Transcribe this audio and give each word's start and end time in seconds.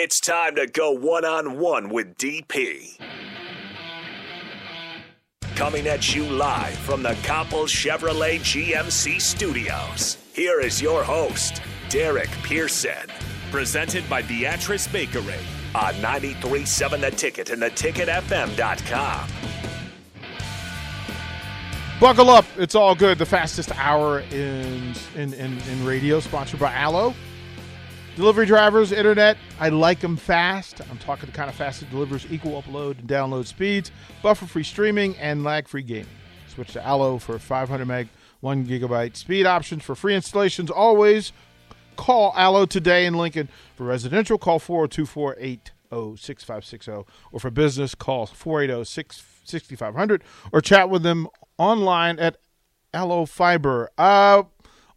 It's 0.00 0.20
time 0.20 0.54
to 0.54 0.68
go 0.68 0.92
one 0.92 1.24
on 1.24 1.58
one 1.58 1.88
with 1.88 2.16
DP. 2.18 3.00
Coming 5.56 5.88
at 5.88 6.14
you 6.14 6.22
live 6.22 6.74
from 6.74 7.02
the 7.02 7.16
Copple 7.24 7.64
Chevrolet 7.64 8.38
GMC 8.38 9.20
studios. 9.20 10.16
Here 10.32 10.60
is 10.60 10.80
your 10.80 11.02
host, 11.02 11.62
Derek 11.88 12.30
Pearson. 12.44 13.08
Presented 13.50 14.08
by 14.08 14.22
Beatrice 14.22 14.86
Bakery 14.86 15.34
on 15.74 15.94
93.7 15.94 17.00
The 17.00 17.10
Ticket 17.10 17.50
and 17.50 17.60
theticketfm.com. 17.60 19.28
Buckle 21.98 22.30
up. 22.30 22.44
It's 22.56 22.76
all 22.76 22.94
good. 22.94 23.18
The 23.18 23.26
fastest 23.26 23.76
hour 23.76 24.20
in, 24.30 24.94
in, 25.16 25.32
in, 25.34 25.58
in 25.58 25.84
radio, 25.84 26.20
sponsored 26.20 26.60
by 26.60 26.72
Allo. 26.72 27.16
Delivery 28.18 28.46
drivers, 28.46 28.90
internet, 28.90 29.36
I 29.60 29.68
like 29.68 30.00
them 30.00 30.16
fast. 30.16 30.80
I'm 30.90 30.98
talking 30.98 31.26
the 31.26 31.32
kind 31.32 31.48
of 31.48 31.54
fast 31.54 31.78
that 31.78 31.90
delivers 31.90 32.26
equal 32.32 32.60
upload 32.60 32.98
and 32.98 33.08
download 33.08 33.46
speeds, 33.46 33.92
buffer 34.24 34.44
free 34.44 34.64
streaming, 34.64 35.16
and 35.18 35.44
lag 35.44 35.68
free 35.68 35.84
gaming. 35.84 36.08
Switch 36.48 36.72
to 36.72 36.84
Allo 36.84 37.18
for 37.18 37.38
500 37.38 37.86
meg, 37.86 38.08
1 38.40 38.66
gigabyte 38.66 39.14
speed 39.14 39.46
options 39.46 39.84
for 39.84 39.94
free 39.94 40.16
installations. 40.16 40.68
Always 40.68 41.32
call 41.94 42.32
Allo 42.34 42.66
today 42.66 43.06
in 43.06 43.14
Lincoln. 43.14 43.48
For 43.76 43.84
residential, 43.84 44.36
call 44.36 44.58
402 44.58 45.06
480 45.06 45.70
6560. 46.16 47.12
Or 47.30 47.38
for 47.38 47.52
business, 47.52 47.94
call 47.94 48.26
480 48.26 48.84
6500 49.44 50.24
or 50.50 50.60
chat 50.60 50.90
with 50.90 51.04
them 51.04 51.28
online 51.56 52.18
at 52.18 52.36
Allo 52.92 53.26
Fiber. 53.26 53.90
Uh, 53.96 54.42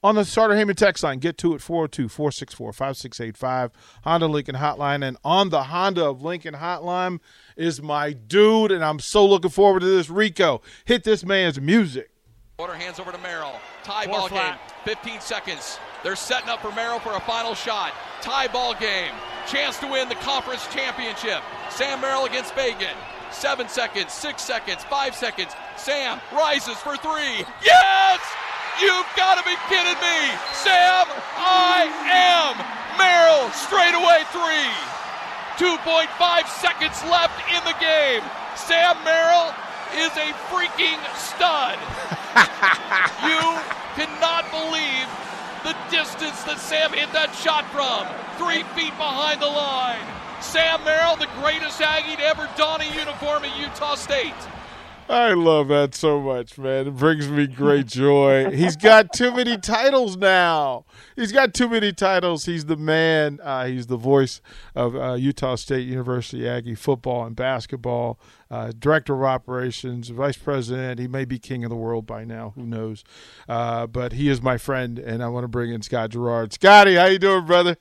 on 0.03 0.15
the 0.15 0.25
Sartor 0.25 0.55
Hamann 0.55 0.75
text 0.75 1.03
line. 1.03 1.19
Get 1.19 1.37
to 1.39 1.53
it 1.53 1.61
402 1.61 2.09
464 2.09 2.73
5685. 2.73 3.71
Honda 4.03 4.27
Lincoln 4.27 4.55
Hotline. 4.55 5.07
And 5.07 5.17
on 5.23 5.49
the 5.49 5.63
Honda 5.63 6.05
of 6.05 6.21
Lincoln 6.21 6.55
Hotline 6.55 7.19
is 7.55 7.81
my 7.81 8.13
dude, 8.13 8.71
and 8.71 8.83
I'm 8.83 8.99
so 8.99 9.25
looking 9.25 9.51
forward 9.51 9.81
to 9.81 9.85
this. 9.85 10.09
Rico, 10.09 10.61
hit 10.85 11.03
this 11.03 11.23
man's 11.23 11.59
music. 11.59 12.09
Order 12.57 12.73
hands 12.73 12.99
over 12.99 13.11
to 13.11 13.17
Merrill. 13.19 13.53
Tie 13.83 14.05
Four 14.05 14.13
ball 14.13 14.27
flat. 14.27 14.59
game. 14.85 14.95
15 14.95 15.21
seconds. 15.21 15.79
They're 16.03 16.15
setting 16.15 16.49
up 16.49 16.61
for 16.61 16.71
Merrill 16.71 16.99
for 16.99 17.13
a 17.13 17.19
final 17.21 17.55
shot. 17.55 17.93
Tie 18.21 18.47
ball 18.47 18.73
game. 18.75 19.13
Chance 19.47 19.79
to 19.79 19.87
win 19.87 20.09
the 20.09 20.15
conference 20.15 20.67
championship. 20.67 21.41
Sam 21.69 22.01
Merrill 22.01 22.25
against 22.25 22.53
Fagan. 22.53 22.95
Seven 23.31 23.67
seconds, 23.69 24.11
six 24.11 24.41
seconds, 24.43 24.83
five 24.83 25.15
seconds. 25.15 25.53
Sam 25.77 26.19
rises 26.33 26.75
for 26.77 26.97
three. 26.97 27.45
Yes! 27.63 28.19
You've 28.79 29.11
got 29.17 29.35
to 29.35 29.43
be 29.43 29.57
kidding 29.67 29.99
me. 29.99 30.19
Sam, 30.55 31.09
I 31.35 31.91
am. 32.07 32.55
Merrill, 32.95 33.51
straightaway 33.51 34.23
three. 34.31 34.71
2.5 35.59 36.07
seconds 36.47 37.03
left 37.05 37.37
in 37.51 37.61
the 37.67 37.75
game. 37.77 38.23
Sam 38.55 38.97
Merrill 39.03 39.53
is 39.99 40.11
a 40.17 40.31
freaking 40.47 40.97
stud. 41.17 41.77
you 43.27 43.43
cannot 43.99 44.49
believe 44.49 45.07
the 45.63 45.75
distance 45.91 46.43
that 46.43 46.57
Sam 46.57 46.93
hit 46.93 47.11
that 47.13 47.35
shot 47.35 47.65
from. 47.69 48.07
Three 48.39 48.63
feet 48.73 48.95
behind 48.97 49.41
the 49.41 49.51
line. 49.51 50.01
Sam 50.41 50.83
Merrill, 50.83 51.17
the 51.17 51.29
greatest 51.41 51.79
Aggie 51.81 52.15
to 52.15 52.23
ever 52.23 52.49
don 52.57 52.81
a 52.81 52.85
uniform 52.85 53.43
at 53.43 53.57
Utah 53.59 53.95
State. 53.95 54.33
I 55.09 55.33
love 55.33 55.67
that 55.67 55.93
so 55.93 56.21
much, 56.21 56.57
man. 56.57 56.87
It 56.87 56.95
brings 56.95 57.27
me 57.27 57.45
great 57.45 57.87
joy. 57.87 58.49
He's 58.51 58.75
got 58.75 59.11
too 59.13 59.31
many 59.35 59.57
titles 59.57 60.15
now. 60.15 60.85
He's 61.15 61.31
got 61.31 61.53
too 61.53 61.67
many 61.67 61.91
titles. 61.91 62.45
He's 62.45 62.65
the 62.65 62.77
man. 62.77 63.39
Uh, 63.43 63.65
he's 63.65 63.87
the 63.87 63.97
voice 63.97 64.41
of 64.73 64.95
uh, 64.95 65.13
Utah 65.13 65.55
State 65.55 65.85
University 65.87 66.47
Aggie 66.47 66.75
football 66.75 67.25
and 67.25 67.35
basketball. 67.35 68.19
Uh, 68.49 68.71
director 68.77 69.13
of 69.13 69.23
operations, 69.23 70.09
vice 70.09 70.37
president. 70.37 70.99
He 70.99 71.07
may 71.07 71.25
be 71.25 71.39
king 71.39 71.63
of 71.63 71.69
the 71.69 71.75
world 71.75 72.05
by 72.05 72.23
now. 72.23 72.53
Who 72.55 72.65
knows? 72.65 73.03
Uh, 73.49 73.87
but 73.87 74.13
he 74.13 74.29
is 74.29 74.41
my 74.41 74.57
friend, 74.57 74.97
and 74.97 75.21
I 75.23 75.27
want 75.27 75.43
to 75.43 75.49
bring 75.49 75.71
in 75.71 75.81
Scott 75.81 76.11
Garrard. 76.11 76.53
Scotty, 76.53 76.95
how 76.95 77.05
you 77.05 77.19
doing, 77.19 77.45
brother? 77.45 77.77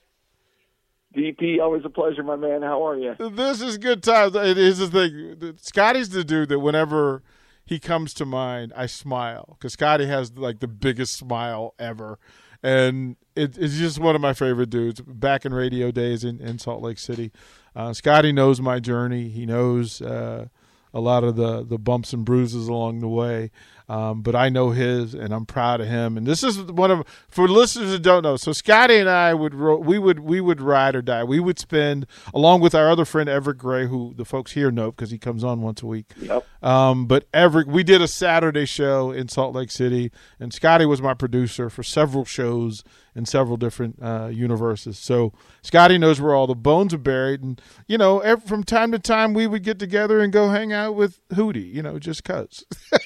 DP, 1.16 1.60
always 1.60 1.84
a 1.84 1.90
pleasure, 1.90 2.22
my 2.22 2.36
man. 2.36 2.62
How 2.62 2.86
are 2.86 2.96
you? 2.96 3.14
This 3.18 3.60
is 3.60 3.78
good 3.78 4.02
times. 4.02 4.34
It 4.36 4.58
is 4.58 4.78
the 4.78 4.88
thing. 4.88 5.56
Scotty's 5.60 6.10
the 6.10 6.22
dude 6.22 6.48
that 6.50 6.60
whenever 6.60 7.22
he 7.64 7.78
comes 7.80 8.14
to 8.14 8.24
mind, 8.24 8.72
I 8.76 8.86
smile 8.86 9.56
because 9.58 9.72
Scotty 9.72 10.06
has 10.06 10.36
like 10.36 10.60
the 10.60 10.68
biggest 10.68 11.16
smile 11.16 11.74
ever, 11.78 12.18
and 12.62 13.16
it, 13.34 13.58
it's 13.58 13.76
just 13.76 13.98
one 13.98 14.14
of 14.14 14.20
my 14.20 14.34
favorite 14.34 14.70
dudes. 14.70 15.00
Back 15.00 15.44
in 15.44 15.52
radio 15.52 15.90
days 15.90 16.22
in, 16.22 16.40
in 16.40 16.58
Salt 16.58 16.80
Lake 16.82 16.98
City, 16.98 17.32
uh, 17.74 17.92
Scotty 17.92 18.30
knows 18.30 18.60
my 18.60 18.78
journey. 18.78 19.28
He 19.28 19.46
knows 19.46 20.00
uh, 20.00 20.46
a 20.94 21.00
lot 21.00 21.24
of 21.24 21.34
the 21.36 21.64
the 21.64 21.78
bumps 21.78 22.12
and 22.12 22.24
bruises 22.24 22.68
along 22.68 23.00
the 23.00 23.08
way. 23.08 23.50
Um, 23.90 24.22
but 24.22 24.36
I 24.36 24.50
know 24.50 24.70
his, 24.70 25.14
and 25.14 25.34
I'm 25.34 25.46
proud 25.46 25.80
of 25.80 25.88
him. 25.88 26.16
And 26.16 26.24
this 26.24 26.44
is 26.44 26.62
one 26.62 26.92
of 26.92 27.04
for 27.26 27.48
listeners 27.48 27.90
that 27.90 28.02
don't 28.02 28.22
know. 28.22 28.36
So 28.36 28.52
Scotty 28.52 28.98
and 28.98 29.10
I 29.10 29.34
would 29.34 29.52
we 29.52 29.98
would 29.98 30.20
we 30.20 30.40
would 30.40 30.60
ride 30.60 30.94
or 30.94 31.02
die. 31.02 31.24
We 31.24 31.40
would 31.40 31.58
spend 31.58 32.06
along 32.32 32.60
with 32.60 32.72
our 32.72 32.88
other 32.88 33.04
friend 33.04 33.28
Everett 33.28 33.58
Gray, 33.58 33.88
who 33.88 34.14
the 34.16 34.24
folks 34.24 34.52
here 34.52 34.70
know 34.70 34.92
because 34.92 35.10
he 35.10 35.18
comes 35.18 35.42
on 35.42 35.60
once 35.60 35.82
a 35.82 35.86
week. 35.86 36.06
Yep. 36.20 36.46
Um, 36.62 37.06
but 37.06 37.26
Everett, 37.34 37.66
we 37.66 37.82
did 37.82 38.00
a 38.00 38.06
Saturday 38.06 38.64
show 38.64 39.10
in 39.10 39.26
Salt 39.26 39.56
Lake 39.56 39.72
City, 39.72 40.12
and 40.38 40.54
Scotty 40.54 40.86
was 40.86 41.02
my 41.02 41.14
producer 41.14 41.68
for 41.68 41.82
several 41.82 42.24
shows 42.24 42.84
in 43.16 43.26
several 43.26 43.56
different 43.56 43.98
uh, 44.00 44.28
universes. 44.32 45.00
So 45.00 45.32
Scotty 45.62 45.98
knows 45.98 46.20
where 46.20 46.32
all 46.36 46.46
the 46.46 46.54
bones 46.54 46.94
are 46.94 46.98
buried, 46.98 47.42
and 47.42 47.60
you 47.88 47.98
know, 47.98 48.20
every, 48.20 48.46
from 48.46 48.62
time 48.62 48.92
to 48.92 49.00
time 49.00 49.34
we 49.34 49.48
would 49.48 49.64
get 49.64 49.80
together 49.80 50.20
and 50.20 50.32
go 50.32 50.48
hang 50.50 50.72
out 50.72 50.94
with 50.94 51.18
Hootie. 51.30 51.74
You 51.74 51.82
know, 51.82 51.98
just 51.98 52.22
cause. 52.22 52.64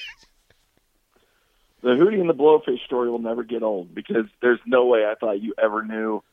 the 1.85 1.91
Hootie 1.91 2.19
and 2.19 2.27
the 2.27 2.33
Blowfish 2.33 2.83
story 2.87 3.11
will 3.11 3.19
never 3.19 3.43
get 3.43 3.61
old 3.61 3.93
because 3.93 4.25
there's 4.41 4.59
no 4.65 4.87
way 4.87 5.05
I 5.05 5.13
thought 5.13 5.39
you 5.39 5.53
ever 5.63 5.85
knew 5.85 6.23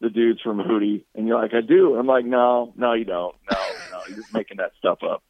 the 0.00 0.08
dudes 0.08 0.40
from 0.40 0.58
Hootie. 0.58 1.02
And 1.16 1.26
you're 1.26 1.36
like, 1.36 1.52
I 1.52 1.62
do. 1.62 1.96
I'm 1.96 2.06
like, 2.06 2.24
no, 2.24 2.72
no, 2.76 2.92
you 2.92 3.04
don't. 3.04 3.34
No, 3.50 3.58
no, 3.90 3.98
you're 4.06 4.18
just 4.18 4.32
making 4.32 4.58
that 4.58 4.70
stuff 4.78 5.02
up. 5.02 5.24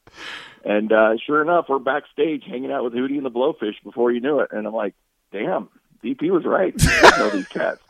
And 0.66 0.92
uh, 0.92 1.12
sure 1.24 1.40
enough, 1.40 1.64
we're 1.70 1.78
backstage 1.78 2.44
hanging 2.46 2.70
out 2.70 2.84
with 2.84 2.92
Hootie 2.92 3.16
and 3.16 3.24
the 3.24 3.30
Blowfish 3.30 3.82
before 3.82 4.12
you 4.12 4.20
knew 4.20 4.40
it. 4.40 4.50
And 4.52 4.66
I'm 4.66 4.74
like, 4.74 4.92
damn, 5.32 5.70
DP 6.04 6.30
was 6.30 6.44
right. 6.44 6.74
I 6.78 7.18
know 7.18 7.30
these 7.30 7.48
cats. 7.48 7.80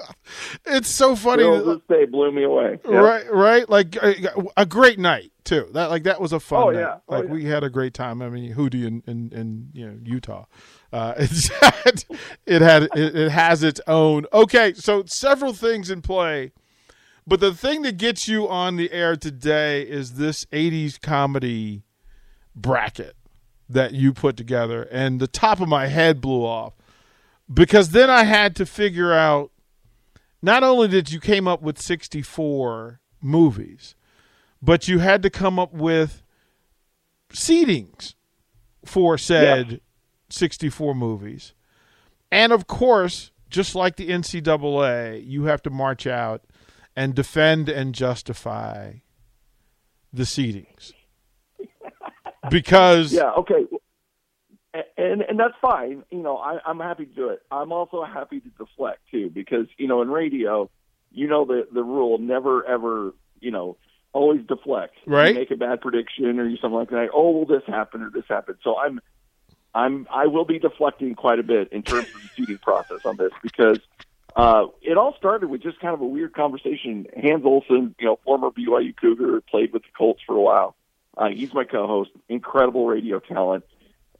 it's 0.66 0.88
so 0.88 1.14
funny. 1.14 1.44
This 1.44 1.80
day 1.88 2.06
blew 2.06 2.32
me 2.32 2.42
away. 2.42 2.80
Yep. 2.84 2.92
Right, 2.92 3.32
right. 3.32 3.70
Like 3.70 3.94
a, 4.02 4.32
a, 4.56 4.66
great 4.66 4.98
night 4.98 5.30
too. 5.44 5.68
That 5.74 5.90
like 5.90 6.02
that 6.02 6.20
was 6.20 6.32
a 6.32 6.40
fun. 6.40 6.62
Oh 6.62 6.70
night. 6.70 6.80
yeah. 6.80 6.96
Oh, 7.08 7.16
like 7.16 7.26
yeah. 7.26 7.30
we 7.30 7.44
had 7.44 7.62
a 7.62 7.70
great 7.70 7.94
time. 7.94 8.20
I 8.20 8.28
mean, 8.28 8.52
Hootie 8.54 8.84
in 8.84 9.04
in, 9.06 9.30
in 9.32 9.68
you 9.72 9.86
know 9.86 9.96
Utah. 10.02 10.46
Uh, 10.92 11.14
it's 11.18 11.48
had, 11.48 12.04
it 12.46 12.62
had 12.62 12.82
it, 12.94 13.16
it 13.16 13.30
has 13.30 13.62
its 13.62 13.80
own. 13.86 14.26
Okay, 14.32 14.72
so 14.74 15.04
several 15.06 15.52
things 15.52 15.90
in 15.90 16.02
play, 16.02 16.52
but 17.26 17.40
the 17.40 17.54
thing 17.54 17.82
that 17.82 17.96
gets 17.96 18.28
you 18.28 18.48
on 18.48 18.76
the 18.76 18.90
air 18.92 19.16
today 19.16 19.82
is 19.82 20.14
this 20.14 20.44
'80s 20.46 21.00
comedy 21.00 21.84
bracket 22.54 23.16
that 23.68 23.92
you 23.92 24.12
put 24.12 24.36
together, 24.36 24.82
and 24.84 25.20
the 25.20 25.28
top 25.28 25.60
of 25.60 25.68
my 25.68 25.86
head 25.86 26.20
blew 26.20 26.44
off 26.44 26.74
because 27.52 27.90
then 27.90 28.10
I 28.10 28.24
had 28.24 28.56
to 28.56 28.66
figure 28.66 29.12
out. 29.12 29.50
Not 30.42 30.62
only 30.62 30.88
did 30.88 31.12
you 31.12 31.20
came 31.20 31.46
up 31.46 31.60
with 31.60 31.78
64 31.78 32.98
movies, 33.20 33.94
but 34.62 34.88
you 34.88 34.98
had 34.98 35.22
to 35.22 35.28
come 35.28 35.58
up 35.58 35.72
with 35.74 36.22
seedings 37.30 38.14
for 38.84 39.18
said. 39.18 39.80
Yeah 40.30 40.36
64 40.38 40.94
movies. 40.94 41.54
And 42.30 42.52
of 42.52 42.66
course, 42.66 43.30
just 43.48 43.74
like 43.74 43.96
the 43.96 44.08
NCAA, 44.08 45.26
you 45.26 45.44
have 45.44 45.62
to 45.62 45.70
march 45.70 46.06
out 46.06 46.44
and 46.96 47.14
defend 47.14 47.68
and 47.68 47.94
justify 47.94 48.94
the 50.12 50.24
seedings. 50.24 50.92
Because 52.48 53.12
yeah, 53.12 53.32
okay, 53.32 53.66
and 54.96 55.20
and 55.20 55.38
that's 55.38 55.54
fine. 55.60 56.04
You 56.10 56.22
know, 56.22 56.38
I, 56.38 56.58
I'm 56.64 56.80
happy 56.80 57.04
to 57.04 57.14
do 57.14 57.28
it. 57.28 57.42
I'm 57.50 57.70
also 57.70 58.02
happy 58.02 58.40
to 58.40 58.48
deflect 58.48 59.00
too, 59.10 59.28
because 59.28 59.66
you 59.76 59.86
know, 59.86 60.00
in 60.00 60.08
radio, 60.08 60.70
you 61.12 61.28
know 61.28 61.44
the 61.44 61.68
the 61.70 61.82
rule 61.84 62.16
never 62.16 62.64
ever 62.66 63.12
you 63.40 63.50
know 63.50 63.76
always 64.14 64.40
deflect. 64.46 64.94
Right. 65.06 65.34
You 65.34 65.34
make 65.34 65.50
a 65.50 65.56
bad 65.56 65.82
prediction 65.82 66.40
or 66.40 66.48
you 66.48 66.56
something 66.56 66.78
like 66.78 66.88
that. 66.90 67.08
Oh, 67.14 67.30
well, 67.30 67.44
this 67.44 67.62
happened 67.66 68.04
or 68.04 68.10
this 68.10 68.24
happened. 68.26 68.56
So 68.64 68.76
I'm 68.78 69.00
I'm 69.74 70.06
I 70.10 70.26
will 70.26 70.44
be 70.44 70.58
deflecting 70.58 71.14
quite 71.14 71.38
a 71.38 71.42
bit 71.42 71.72
in 71.72 71.82
terms 71.82 72.08
of 72.08 72.22
the 72.22 72.28
seating 72.36 72.58
process 72.58 73.04
on 73.04 73.16
this 73.16 73.32
because 73.42 73.78
uh, 74.36 74.66
it 74.82 74.96
all 74.96 75.14
started 75.16 75.48
with 75.48 75.62
just 75.62 75.80
kind 75.80 75.94
of 75.94 76.00
a 76.00 76.06
weird 76.06 76.34
conversation. 76.34 77.06
Hans 77.16 77.44
Olsen, 77.44 77.94
you 77.98 78.06
know, 78.06 78.18
former 78.24 78.50
BYU 78.50 78.94
Cougar, 78.96 79.40
played 79.42 79.72
with 79.72 79.82
the 79.82 79.88
Colts 79.96 80.20
for 80.26 80.36
a 80.36 80.40
while. 80.40 80.76
Uh, 81.16 81.28
he's 81.28 81.52
my 81.52 81.64
co-host, 81.64 82.10
incredible 82.28 82.86
radio 82.86 83.18
talent, 83.18 83.64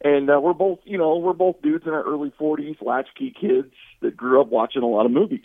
and 0.03 0.31
uh, 0.31 0.41
we're 0.41 0.55
both, 0.55 0.81
you 0.85 0.99
know, 0.99 1.17
we're 1.17 1.33
both 1.33 1.63
dudes 1.63 1.87
in 1.87 1.93
our 1.93 2.03
early 2.03 2.33
40s, 2.39 2.83
latchkey 2.83 3.35
kids 3.39 3.73
that 4.01 4.17
grew 4.17 4.41
up 4.41 4.49
watching 4.49 4.83
a 4.83 4.87
lot 4.87 5.07
of 5.07 5.13
movies. 5.13 5.45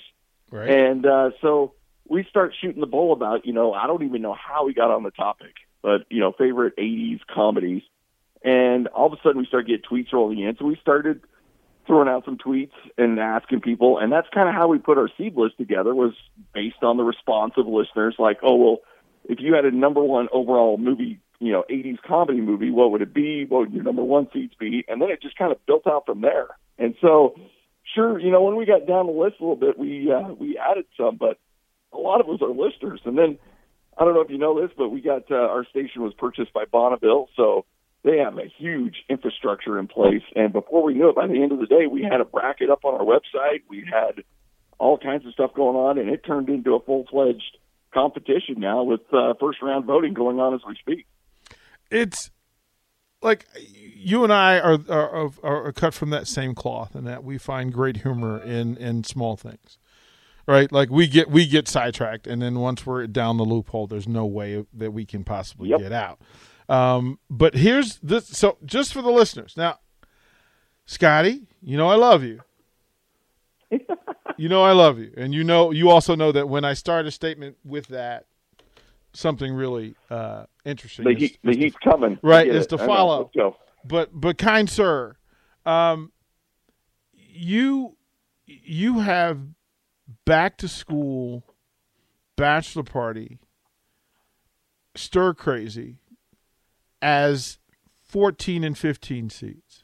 right. 0.50 0.70
And 0.70 1.06
uh, 1.06 1.32
so 1.42 1.74
we 2.08 2.26
start 2.30 2.56
shooting 2.60 2.82
the 2.82 2.88
bull 2.88 3.14
about, 3.14 3.46
you 3.46 3.54
know, 3.54 3.74
I 3.74 3.88
don't 3.88 4.04
even 4.04 4.22
know 4.22 4.34
how 4.34 4.66
we 4.66 4.74
got 4.74 4.92
on 4.92 5.04
the 5.04 5.12
topic, 5.12 5.54
but 5.82 6.06
you 6.10 6.20
know, 6.20 6.32
favorite 6.32 6.76
'80s 6.78 7.20
comedies, 7.34 7.84
and 8.46 8.88
all 8.88 9.08
of 9.08 9.14
a 9.14 9.18
sudden 9.24 9.40
we 9.40 9.46
started 9.48 9.68
getting 9.68 9.84
tweets 9.90 10.14
rolling 10.14 10.40
in. 10.40 10.56
So 10.58 10.66
we 10.66 10.78
started 10.80 11.22
throwing 11.88 12.08
out 12.08 12.26
some 12.26 12.38
tweets 12.38 12.72
and 12.98 13.20
asking 13.20 13.62
people, 13.62 13.98
and 13.98 14.12
that's 14.12 14.28
kind 14.34 14.48
of 14.48 14.54
how 14.54 14.68
we 14.68 14.78
put 14.78 14.98
our 14.98 15.10
seed 15.18 15.36
list 15.36 15.58
together. 15.58 15.94
Was 15.94 16.14
based 16.54 16.84
on 16.84 16.98
the 16.98 17.04
response 17.04 17.54
of 17.58 17.66
listeners, 17.68 18.16
like, 18.20 18.38
oh 18.44 18.56
well, 18.56 18.78
if 19.28 19.40
you 19.42 19.56
had 19.56 19.66
a 19.66 19.72
number 19.72 20.04
one 20.04 20.28
overall 20.32 20.78
movie, 20.78 21.20
you 21.40 21.52
know, 21.52 21.64
'80s 21.70 21.98
comedy 22.08 22.40
movie, 22.40 22.70
what 22.70 22.92
would 22.92 23.02
it 23.02 23.14
be? 23.14 23.46
What 23.46 23.62
would 23.62 23.74
your 23.74 23.84
number 23.84 24.04
one 24.04 24.28
seeds 24.32 24.54
be? 24.60 24.86
And 24.88 25.02
then 25.02 25.10
it 25.10 25.24
just 25.24 25.38
kind 25.38 25.52
of 25.52 25.66
built 25.66 25.88
out 25.88 26.06
from 26.06 26.22
there. 26.22 26.50
And 26.78 26.94
so, 27.02 27.36
sure, 27.96 28.20
you 28.20 28.30
know, 28.30 28.44
when 28.44 28.56
we 28.58 28.66
got 28.66 28.86
down 28.86 29.08
the 29.08 29.12
list 29.12 29.38
a 29.40 29.44
little 29.44 29.56
bit, 29.56 29.78
we 29.80 30.12
uh, 30.12 30.34
we 30.34 30.60
added 30.60 30.86
some, 30.96 31.18
but 31.18 31.40
a 31.92 31.98
lot 31.98 32.22
of 32.22 32.30
us 32.30 32.42
are 32.44 32.50
listeners. 32.50 33.02
And 33.06 33.18
then 33.18 33.40
I 33.98 34.06
don't 34.06 34.14
know 34.14 34.22
if 34.22 34.30
you 34.30 34.38
know 34.38 34.62
this, 34.62 34.70
but 34.78 34.90
we 34.90 35.02
got 35.02 35.32
uh, 35.32 35.36
our 35.36 35.66
station 35.66 36.04
was 36.04 36.14
purchased 36.14 36.54
by 36.54 36.66
Bonneville, 36.66 37.30
so 37.36 37.66
they 38.06 38.20
have 38.20 38.38
a 38.38 38.48
huge 38.58 39.04
infrastructure 39.10 39.80
in 39.80 39.88
place. 39.88 40.22
And 40.36 40.54
before 40.54 40.84
we 40.84 40.94
knew 40.94 41.10
it, 41.10 41.16
by 41.16 41.28
the 41.28 41.42
end 41.42 41.52
of 41.52 41.60
the 41.60 41.66
day, 41.66 41.88
we 41.88 42.04
had 42.04 42.22
a 42.22 42.26
bracket 42.26 42.70
up 42.70 42.86
on 42.86 42.94
our 42.94 43.04
website. 43.06 43.64
We 43.68 43.84
had 43.92 44.24
all 44.78 44.98
kinds 44.98 45.26
of 45.26 45.34
stuff 45.34 45.54
going 45.56 45.76
on, 45.76 45.98
and 45.98 46.10
it 46.10 46.24
turned 46.24 46.48
into 46.50 46.76
a 46.76 46.80
full 46.80 47.06
fledged 47.10 47.58
competition 47.94 48.60
now 48.60 48.84
with 48.84 49.02
uh, 49.12 49.34
first 49.40 49.62
round 49.62 49.86
voting 49.86 50.14
going 50.14 50.40
on 50.40 50.54
as 50.54 50.62
we 50.68 50.76
speak. 50.76 51.08
It's 51.90 52.30
like 53.24 53.48
you 53.74 54.24
and 54.24 54.32
I 54.32 54.60
are, 54.60 54.80
are 54.88 55.32
are, 55.42 55.72
cut 55.72 55.96
from 55.96 56.12
that 56.12 56.28
same 56.28 56.54
cloth, 56.54 56.96
in 56.96 57.06
that 57.06 57.24
we 57.24 57.40
find 57.40 57.74
great 57.74 57.98
humor 57.98 58.40
in 58.40 58.78
in 58.78 59.04
small 59.04 59.36
things 59.36 59.80
right? 60.48 60.72
Like 60.72 60.92
we 60.92 61.08
get 61.08 61.32
we 61.32 61.48
get 61.48 61.68
sidetracked, 61.68 62.28
and 62.28 62.40
then 62.40 62.60
once 62.60 62.86
we're 62.86 63.08
down 63.08 63.38
the 63.38 63.46
loophole, 63.46 63.88
there's 63.88 64.08
no 64.08 64.28
way 64.28 64.64
that 64.74 64.92
we 64.92 65.06
can 65.06 65.24
possibly 65.24 65.70
yep. 65.70 65.80
get 65.80 65.92
out. 65.92 66.20
Um, 66.68 67.20
but 67.30 67.54
here's 67.54 68.00
this. 68.00 68.28
So 68.28 68.58
just 68.66 68.94
for 68.94 69.02
the 69.02 69.12
listeners 69.12 69.56
now, 69.56 69.80
Scotty, 70.86 71.48
you 71.62 71.78
know 71.78 71.88
I 71.88 71.96
love 71.96 72.24
you. 72.24 72.42
you 74.38 74.50
know 74.50 74.64
I 74.64 74.72
love 74.72 75.00
you, 75.00 75.14
and 75.18 75.34
you 75.34 75.44
know 75.44 75.72
you 75.72 75.90
also 75.90 76.16
know 76.16 76.32
that 76.32 76.50
when 76.50 76.66
I 76.66 76.74
start 76.74 77.06
a 77.06 77.12
statement 77.12 77.58
with 77.64 77.88
that, 77.88 78.26
something 79.14 79.54
really 79.54 79.96
uh, 80.10 80.46
interesting. 80.64 81.06
The, 81.06 81.14
heat, 81.14 81.38
the 81.44 81.56
heat's 81.56 81.78
coming. 81.84 82.20
Right, 82.22 82.48
is 82.48 82.68
to 82.68 82.78
follow. 82.78 83.32
But 83.84 84.10
but 84.14 84.38
kind 84.38 84.70
sir, 84.70 85.16
um, 85.66 86.12
you 87.14 87.98
you 88.46 89.00
have 89.00 89.40
back 90.26 90.58
to 90.58 90.68
school 90.68 91.44
bachelor 92.36 92.84
party 92.84 93.40
stir 94.96 95.34
crazy 95.34 95.98
as 97.06 97.60
14 98.02 98.64
and 98.64 98.76
15 98.76 99.30
seats. 99.30 99.84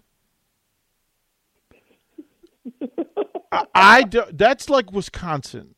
I, 3.51 3.65
I 3.75 4.03
do, 4.03 4.23
that's 4.31 4.71
like 4.71 4.91
Wisconsin 4.91 5.75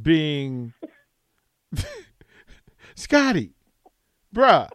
being 0.00 0.74
Scotty, 2.94 3.50
bruh, 4.32 4.68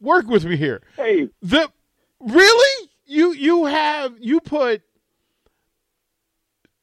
work 0.00 0.28
with 0.28 0.46
me 0.46 0.56
here. 0.56 0.82
Hey, 0.96 1.28
the 1.42 1.70
really 2.18 2.90
you 3.04 3.32
you 3.32 3.66
have 3.66 4.14
you 4.18 4.40
put 4.40 4.82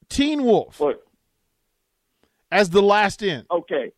Teen 0.09 0.43
Wolf 0.43 0.79
Look, 0.79 1.01
as 2.51 2.69
the 2.69 2.81
last 2.83 3.23
in. 3.23 3.45
Okay, 3.49 3.91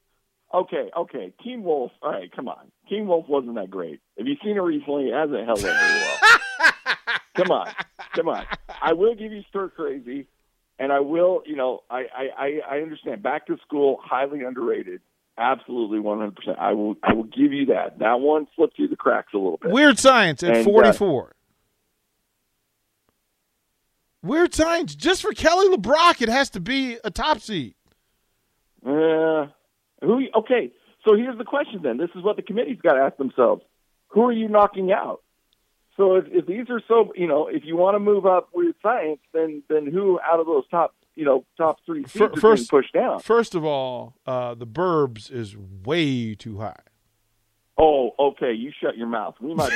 okay, 0.62 0.90
okay. 0.98 1.34
Teen 1.44 1.64
Wolf. 1.64 1.92
All 2.02 2.12
right, 2.12 2.32
come 2.36 2.48
on. 2.48 2.72
Teen 2.90 3.08
Wolf 3.08 3.26
wasn't 3.28 3.56
that 3.56 3.70
great. 3.70 4.00
Have 4.18 4.28
you 4.28 4.36
seen 4.44 4.58
it 4.58 4.62
recently? 4.62 5.10
It 5.10 5.14
hasn't 5.14 5.46
held 5.46 5.60
up 5.60 5.76
very 5.76 6.02
well. 6.02 6.98
come 7.36 7.52
on, 7.52 7.72
come 8.14 8.30
on. 8.30 8.46
I 8.82 8.94
will 8.94 9.16
give 9.16 9.32
you 9.32 9.44
Stir 9.50 9.70
Crazy, 9.70 10.28
and 10.80 10.92
I 10.92 11.00
will. 11.00 11.44
You 11.46 11.56
know, 11.56 11.84
I 11.90 12.06
I 12.38 12.60
I 12.70 12.78
understand. 12.80 13.24
Back 13.24 13.48
to 13.48 13.58
School, 13.66 14.00
highly 14.04 14.44
underrated. 14.44 15.02
Absolutely, 15.38 16.00
one 16.00 16.20
hundred 16.20 16.36
percent. 16.36 16.58
I 16.60 16.74
will. 16.74 16.96
I 17.04 17.14
will 17.14 17.24
give 17.24 17.52
you 17.52 17.66
that. 17.68 18.00
That 18.00 18.20
one 18.22 18.48
slipped 18.56 18.78
through 18.78 18.88
the 18.88 18.96
cracks 18.96 19.34
a 19.34 19.38
little 19.38 19.58
bit. 19.62 19.72
Weird 19.72 20.00
Science 20.00 20.44
at 20.44 20.64
forty 20.64 20.94
four. 20.94 21.28
Uh, 21.28 21.32
Weird 24.24 24.54
Science. 24.54 24.96
Just 24.96 25.22
for 25.22 25.34
Kelly 25.34 25.68
LeBrock, 25.76 26.22
it 26.22 26.30
has 26.30 26.50
to 26.52 26.60
be 26.60 26.98
a 27.04 27.12
top 27.12 27.42
seed. 27.42 27.76
Uh, 28.86 29.48
who? 30.06 30.26
Okay, 30.36 30.72
so 31.04 31.16
here's 31.16 31.38
the 31.38 31.44
question. 31.44 31.82
Then 31.84 31.98
this 31.98 32.10
is 32.16 32.24
what 32.24 32.36
the 32.36 32.42
committee's 32.42 32.80
got 32.82 32.94
to 32.94 33.02
ask 33.02 33.18
themselves: 33.18 33.62
Who 34.10 34.24
are 34.26 34.32
you 34.32 34.48
knocking 34.48 34.92
out? 34.92 35.22
So 35.98 36.16
if, 36.16 36.26
if 36.28 36.46
these 36.46 36.70
are 36.70 36.82
so, 36.88 37.14
you 37.16 37.28
know, 37.28 37.48
if 37.48 37.64
you 37.66 37.78
want 37.78 37.96
to 37.96 38.00
move 38.00 38.26
up 38.26 38.50
with 38.54 38.76
Science, 38.82 39.20
then 39.34 39.64
then 39.70 39.88
who 39.88 40.20
out 40.20 40.40
of 40.40 40.46
those 40.46 40.68
top, 40.70 40.94
you 41.16 41.26
know, 41.26 41.46
top 41.58 41.78
three 41.86 42.04
seeds 42.04 42.12
first, 42.14 42.44
are 42.44 42.56
being 42.56 42.68
pushed 42.68 42.94
down? 42.94 43.20
First 43.20 43.56
of 43.56 43.64
all, 43.64 44.16
uh, 44.26 44.56
the 44.56 44.68
Burbs 44.68 45.32
is 45.32 45.56
way 45.58 46.36
too 46.36 46.60
high. 46.60 46.76
Oh, 47.78 48.12
okay. 48.18 48.54
You 48.54 48.72
shut 48.82 48.98
your 48.98 49.08
mouth. 49.08 49.36
We 49.42 49.54
might 49.54 49.70
be. 49.70 49.76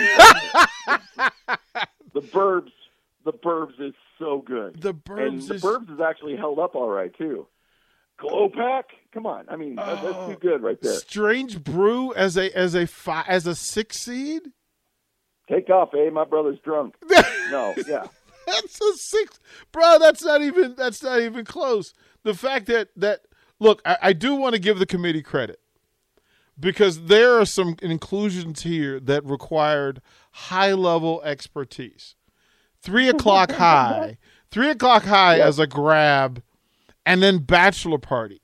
the 2.14 2.22
Burbs 2.22 2.72
the 3.26 3.34
Burbs 3.34 3.80
is 3.80 3.94
so 4.18 4.44
good. 4.46 4.81
The 4.81 4.94
Burbs 4.94 5.28
and 5.28 5.42
the 5.42 5.56
is... 5.56 5.62
Burbs 5.62 5.94
is 5.94 6.00
actually 6.00 6.36
held 6.36 6.60
up 6.60 6.76
all 6.76 6.90
right 6.90 7.16
too. 7.18 7.48
Glow 8.19 8.50
Pack, 8.50 8.89
come 9.13 9.25
on! 9.25 9.45
I 9.50 9.56
mean, 9.56 9.75
that's 9.75 10.01
too 10.01 10.07
oh, 10.07 10.38
good 10.39 10.62
right 10.62 10.80
there. 10.81 10.94
Strange 10.94 11.63
Brew 11.63 12.13
as 12.13 12.38
a 12.38 12.56
as 12.56 12.75
a 12.75 12.86
fi- 12.86 13.25
as 13.27 13.48
a 13.48 13.56
six 13.56 13.98
seed. 13.98 14.42
Take 15.50 15.69
off, 15.69 15.89
eh? 15.95 16.10
My 16.10 16.25
brother's 16.25 16.60
drunk. 16.60 16.95
no, 17.50 17.74
yeah. 17.88 18.06
That's 18.45 18.81
a 18.81 18.94
six, 18.98 19.39
bro. 19.71 20.00
That's 20.00 20.24
not 20.24 20.42
even. 20.42 20.75
That's 20.75 21.01
not 21.01 21.21
even 21.21 21.45
close. 21.45 21.94
The 22.24 22.33
fact 22.33 22.66
that 22.68 22.89
that 22.98 23.21
look, 23.60 23.81
I, 23.86 23.98
I 24.01 24.13
do 24.13 24.36
want 24.36 24.54
to 24.54 24.60
give 24.60 24.80
the 24.80 24.86
committee 24.86 25.21
credit 25.21 25.60
because 26.60 27.06
there 27.06 27.39
are 27.39 27.45
some 27.45 27.75
inclusions 27.81 28.63
here 28.63 29.00
that 29.00 29.24
required 29.24 30.01
high 30.31 30.74
level 30.74 31.21
expertise 31.24 32.16
three 32.81 33.07
o'clock 33.10 33.51
high, 33.54 34.18
three 34.51 34.69
o'clock 34.69 35.04
high 35.04 35.38
yep. 35.38 35.48
as 35.48 35.60
a 35.60 35.68
grab, 35.68 36.42
and 37.09 37.23
then 37.23 37.39
bachelor 37.39 37.97
party. 37.97 38.39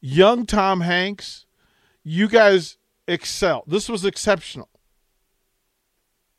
Young 0.00 0.46
Tom 0.46 0.80
Hanks, 0.80 1.46
you 2.02 2.26
guys 2.26 2.76
excel. 3.06 3.62
This 3.68 3.88
was 3.88 4.04
exceptional. 4.04 4.68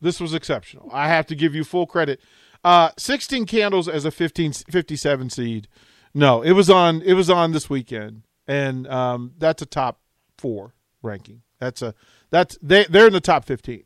This 0.02 0.20
was 0.20 0.34
exceptional. 0.34 0.90
I 0.92 1.08
have 1.08 1.26
to 1.28 1.34
give 1.34 1.54
you 1.54 1.64
full 1.64 1.86
credit. 1.86 2.20
Uh, 2.62 2.90
16 2.98 3.46
candles 3.46 3.88
as 3.88 4.04
a 4.04 4.10
15, 4.10 4.52
57 4.52 5.30
seed. 5.30 5.66
No, 6.12 6.42
it 6.42 6.52
was 6.52 6.68
on. 6.68 7.00
It 7.00 7.14
was 7.14 7.30
on 7.30 7.52
this 7.52 7.70
weekend, 7.70 8.24
and 8.46 8.86
um, 8.88 9.32
that's 9.38 9.62
a 9.62 9.66
top 9.66 10.00
four 10.36 10.74
ranking. 11.02 11.40
That's 11.58 11.80
a 11.80 11.94
that's 12.28 12.58
they 12.60 12.84
they're 12.84 13.06
in 13.06 13.12
the 13.14 13.20
top 13.20 13.46
15. 13.46 13.84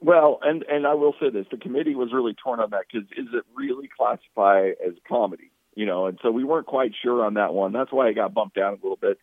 Well, 0.00 0.40
and 0.42 0.64
and 0.64 0.84
I 0.84 0.94
will 0.94 1.14
say 1.20 1.30
this: 1.30 1.46
the 1.50 1.58
committee 1.58 1.94
was 1.94 2.12
really 2.12 2.34
torn 2.34 2.58
on 2.58 2.70
that 2.70 2.86
because 2.90 3.08
is 3.12 3.28
it 3.34 3.44
really 3.54 3.88
classify 3.96 4.70
as 4.84 4.94
comedy? 5.08 5.49
You 5.74 5.86
know, 5.86 6.06
and 6.06 6.18
so 6.22 6.30
we 6.30 6.44
weren't 6.44 6.66
quite 6.66 6.92
sure 7.02 7.24
on 7.24 7.34
that 7.34 7.54
one. 7.54 7.72
That's 7.72 7.92
why 7.92 8.08
it 8.08 8.14
got 8.14 8.34
bumped 8.34 8.56
down 8.56 8.72
a 8.72 8.76
little 8.76 8.98
bit 9.00 9.18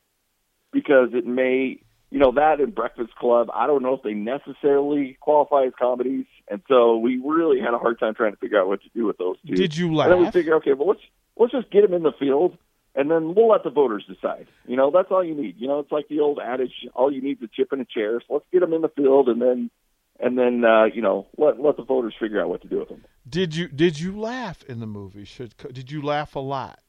because 0.72 1.10
it 1.14 1.26
may, 1.26 1.82
you 2.10 2.20
know, 2.20 2.32
that 2.32 2.60
and 2.60 2.74
Breakfast 2.74 3.14
Club. 3.16 3.50
I 3.54 3.68
don't 3.68 3.84
know 3.84 3.94
if 3.96 4.04
they 4.04 4.14
necessarily 4.14 5.18
qualify 5.20 5.66
as 5.66 5.74
comedies, 5.78 6.26
and 6.48 6.62
so 6.68 6.98
we 6.98 7.22
really 7.24 7.60
had 7.60 7.74
a 7.74 7.78
hard 7.78 8.00
time 8.00 8.16
trying 8.16 8.32
to 8.32 8.38
figure 8.38 8.60
out 8.60 8.68
what 8.68 8.82
to 8.84 8.90
do 8.96 9.06
with 9.06 9.18
those 9.18 9.36
two. 9.46 9.56
Did 9.56 9.76
you 9.76 9.94
laugh? 9.94 10.08
And 10.08 10.14
then 10.14 10.26
we 10.26 10.32
figure, 10.32 10.56
okay, 10.56 10.74
well 10.74 10.88
let's 10.88 11.02
let's 11.36 11.52
just 11.52 11.70
get 11.70 11.82
them 11.82 11.94
in 11.94 12.04
the 12.04 12.14
field 12.18 12.58
and 12.98 13.12
then 13.12 13.36
we'll 13.36 13.50
let 13.50 13.64
the 13.64 13.70
voters 13.70 14.04
decide. 14.08 14.48
You 14.66 14.76
know, 14.76 14.90
that's 14.92 15.12
all 15.12 15.24
you 15.24 15.36
need. 15.36 15.56
You 15.60 15.68
know, 15.68 15.80
it's 15.80 15.92
like 15.92 16.08
the 16.10 16.20
old 16.20 16.40
adage: 16.44 16.74
all 16.96 17.12
you 17.12 17.22
need 17.22 17.38
is 17.38 17.44
a 17.44 17.56
chip 17.56 17.72
and 17.72 17.82
a 17.82 17.86
chair. 17.86 18.20
So 18.28 18.34
let's 18.34 18.46
get 18.52 18.62
them 18.62 18.74
in 18.74 18.82
the 18.82 18.90
field, 18.90 19.30
and 19.30 19.40
then 19.40 19.70
and 20.20 20.38
then 20.38 20.64
uh, 20.64 20.86
you 20.86 21.02
know 21.02 21.28
let 21.38 21.60
let 21.60 21.78
the 21.78 21.84
voters 21.84 22.14
figure 22.20 22.42
out 22.42 22.50
what 22.50 22.62
to 22.62 22.68
do 22.68 22.80
with 22.80 22.90
them. 22.90 23.04
Did 23.28 23.56
you 23.56 23.68
did 23.68 24.00
you 24.00 24.20
laugh 24.20 24.64
in 24.68 24.80
the 24.80 24.88
movie? 24.88 25.26
Should 25.26 25.56
did 25.72 25.92
you 25.92 26.02
laugh 26.02 26.36
a 26.36 26.40
lot? 26.40 26.80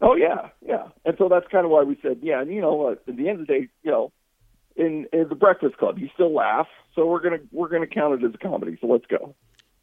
Oh 0.00 0.14
yeah, 0.14 0.50
yeah. 0.64 0.88
And 1.04 1.16
so 1.18 1.28
that's 1.28 1.46
kind 1.48 1.64
of 1.64 1.70
why 1.70 1.82
we 1.82 1.98
said 2.02 2.18
yeah. 2.22 2.40
And 2.40 2.52
you 2.52 2.60
know, 2.60 2.92
at 2.92 3.04
the 3.06 3.28
end 3.28 3.40
of 3.40 3.46
the 3.46 3.52
day, 3.52 3.68
you 3.82 3.90
know, 3.90 4.12
in, 4.76 5.06
in 5.12 5.28
the 5.28 5.34
Breakfast 5.34 5.76
Club, 5.76 5.98
you 5.98 6.08
still 6.14 6.32
laugh. 6.32 6.68
So 6.94 7.06
we're 7.06 7.20
gonna 7.20 7.40
we're 7.52 7.68
gonna 7.68 7.86
count 7.86 8.22
it 8.22 8.26
as 8.26 8.34
a 8.34 8.38
comedy. 8.38 8.78
So 8.80 8.86
let's 8.86 9.06
go. 9.06 9.34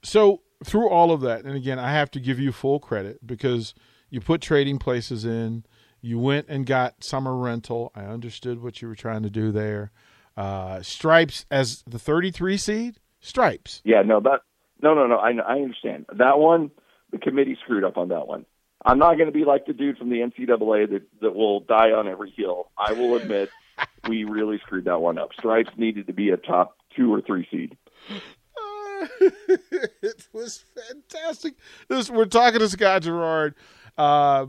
So 0.04 0.42
through 0.64 0.90
all 0.90 1.12
of 1.12 1.22
that, 1.22 1.44
and 1.44 1.56
again, 1.56 1.80
I 1.80 1.92
have 1.92 2.10
to 2.12 2.20
give 2.20 2.40
you 2.40 2.52
full 2.52 2.80
credit 2.80 3.26
because 3.26 3.74
you 4.10 4.22
put 4.22 4.42
trading 4.42 4.80
places 4.80 5.26
in. 5.26 5.66
You 6.02 6.20
went 6.20 6.48
and 6.50 6.66
got 6.68 7.04
summer 7.04 7.36
rental. 7.36 7.92
I 7.96 8.04
understood 8.04 8.62
what 8.62 8.82
you 8.82 8.88
were 8.88 8.96
trying 8.96 9.24
to 9.24 9.30
do 9.30 9.52
there. 9.52 9.92
Uh, 10.38 10.82
Stripes 10.82 11.46
as 11.50 11.84
the 11.88 12.00
33 12.00 12.58
seed. 12.58 13.00
Stripes. 13.22 13.82
Yeah, 13.84 14.02
no, 14.04 14.20
that 14.22 14.42
no, 14.82 14.94
no, 14.94 15.08
no. 15.08 15.16
I 15.18 15.32
I 15.32 15.56
understand 15.56 16.06
that 16.18 16.38
one. 16.40 16.72
The 17.12 17.18
committee 17.18 17.58
screwed 17.64 17.84
up 17.84 17.98
on 17.98 18.10
that 18.10 18.28
one. 18.28 18.46
I'm 18.86 19.00
not 19.00 19.16
going 19.16 19.28
to 19.28 19.32
be 19.32 19.46
like 19.46 19.66
the 19.66 19.74
dude 19.74 19.98
from 19.98 20.10
the 20.10 20.18
NCAA 20.18 20.92
that 20.92 21.02
that 21.22 21.34
will 21.36 21.62
die 21.62 21.92
on 21.92 22.08
every 22.08 22.32
hill. 22.36 22.70
I 22.78 22.94
will 22.94 23.16
admit 23.16 23.50
we 24.10 24.26
really 24.26 24.60
screwed 24.60 24.86
that 24.86 25.02
one 25.02 25.18
up. 25.18 25.30
Stripes 25.38 25.72
needed 25.78 26.08
to 26.08 26.14
be 26.14 26.30
a 26.30 26.38
top 26.38 26.78
two 26.96 27.14
or 27.14 27.22
three 27.22 27.48
seed. 27.50 27.78
it 29.22 30.28
was 30.34 30.64
fantastic. 30.90 31.56
This 31.88 32.10
we're 32.10 32.26
talking 32.26 32.60
to 32.60 32.70
Scott 32.70 33.02
Garrard. 33.04 33.56
uh, 33.98 34.46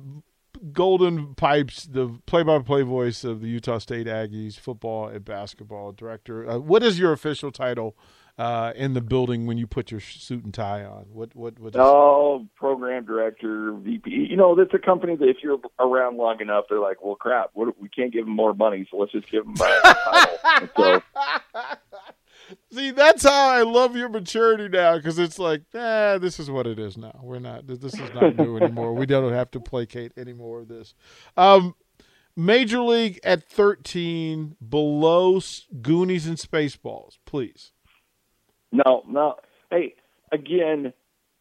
Golden 0.72 1.34
Pipes, 1.34 1.84
the 1.84 2.18
play-by-play 2.26 2.82
voice 2.82 3.24
of 3.24 3.40
the 3.40 3.48
Utah 3.48 3.78
State 3.78 4.06
Aggies 4.06 4.58
football 4.58 5.08
and 5.08 5.24
basketball 5.24 5.92
director. 5.92 6.48
Uh, 6.48 6.58
what 6.58 6.82
is 6.82 6.98
your 6.98 7.12
official 7.12 7.50
title 7.50 7.96
uh, 8.38 8.72
in 8.76 8.94
the 8.94 9.00
building 9.00 9.46
when 9.46 9.56
you 9.58 9.66
put 9.66 9.90
your 9.90 10.00
suit 10.00 10.44
and 10.44 10.52
tie 10.52 10.84
on? 10.84 11.06
What 11.12 11.34
what 11.34 11.58
what? 11.58 11.74
Is... 11.74 11.80
Oh, 11.80 12.46
program 12.56 13.04
director, 13.04 13.72
VP. 13.72 14.10
You 14.10 14.36
know, 14.36 14.54
that's 14.54 14.74
a 14.74 14.78
company 14.78 15.16
that 15.16 15.28
if 15.28 15.38
you're 15.42 15.58
around 15.78 16.16
long 16.16 16.40
enough, 16.40 16.64
they're 16.68 16.80
like, 16.80 17.02
well, 17.02 17.14
crap, 17.14 17.50
what, 17.54 17.80
we 17.80 17.88
can't 17.88 18.12
give 18.12 18.26
them 18.26 18.34
more 18.34 18.54
money, 18.54 18.86
so 18.90 18.98
let's 18.98 19.12
just 19.12 19.30
give 19.30 19.44
them 19.44 19.54
a 19.54 19.94
title. 20.04 20.68
so 20.76 21.02
See, 22.72 22.90
that's 22.90 23.24
how 23.24 23.50
I 23.50 23.62
love 23.62 23.96
your 23.96 24.08
maturity 24.08 24.68
now 24.68 24.96
because 24.96 25.18
it's 25.18 25.38
like, 25.38 25.62
ah, 25.74 26.18
this 26.18 26.38
is 26.38 26.50
what 26.50 26.66
it 26.66 26.78
is 26.78 26.96
now. 26.96 27.18
We're 27.22 27.38
not, 27.38 27.66
this 27.66 27.94
is 27.94 28.14
not 28.14 28.36
new 28.36 28.56
anymore. 28.56 28.92
We 28.92 29.06
don't 29.06 29.32
have 29.32 29.50
to 29.52 29.60
placate 29.60 30.12
any 30.16 30.32
more 30.32 30.60
of 30.60 30.68
this. 30.68 30.94
Um, 31.36 31.74
Major 32.36 32.80
League 32.80 33.18
at 33.24 33.42
13, 33.44 34.56
below 34.68 35.40
Goonies 35.80 36.26
and 36.26 36.36
Spaceballs, 36.36 37.18
please. 37.24 37.72
No, 38.72 39.02
no. 39.08 39.36
Hey, 39.70 39.94
again, 40.30 40.92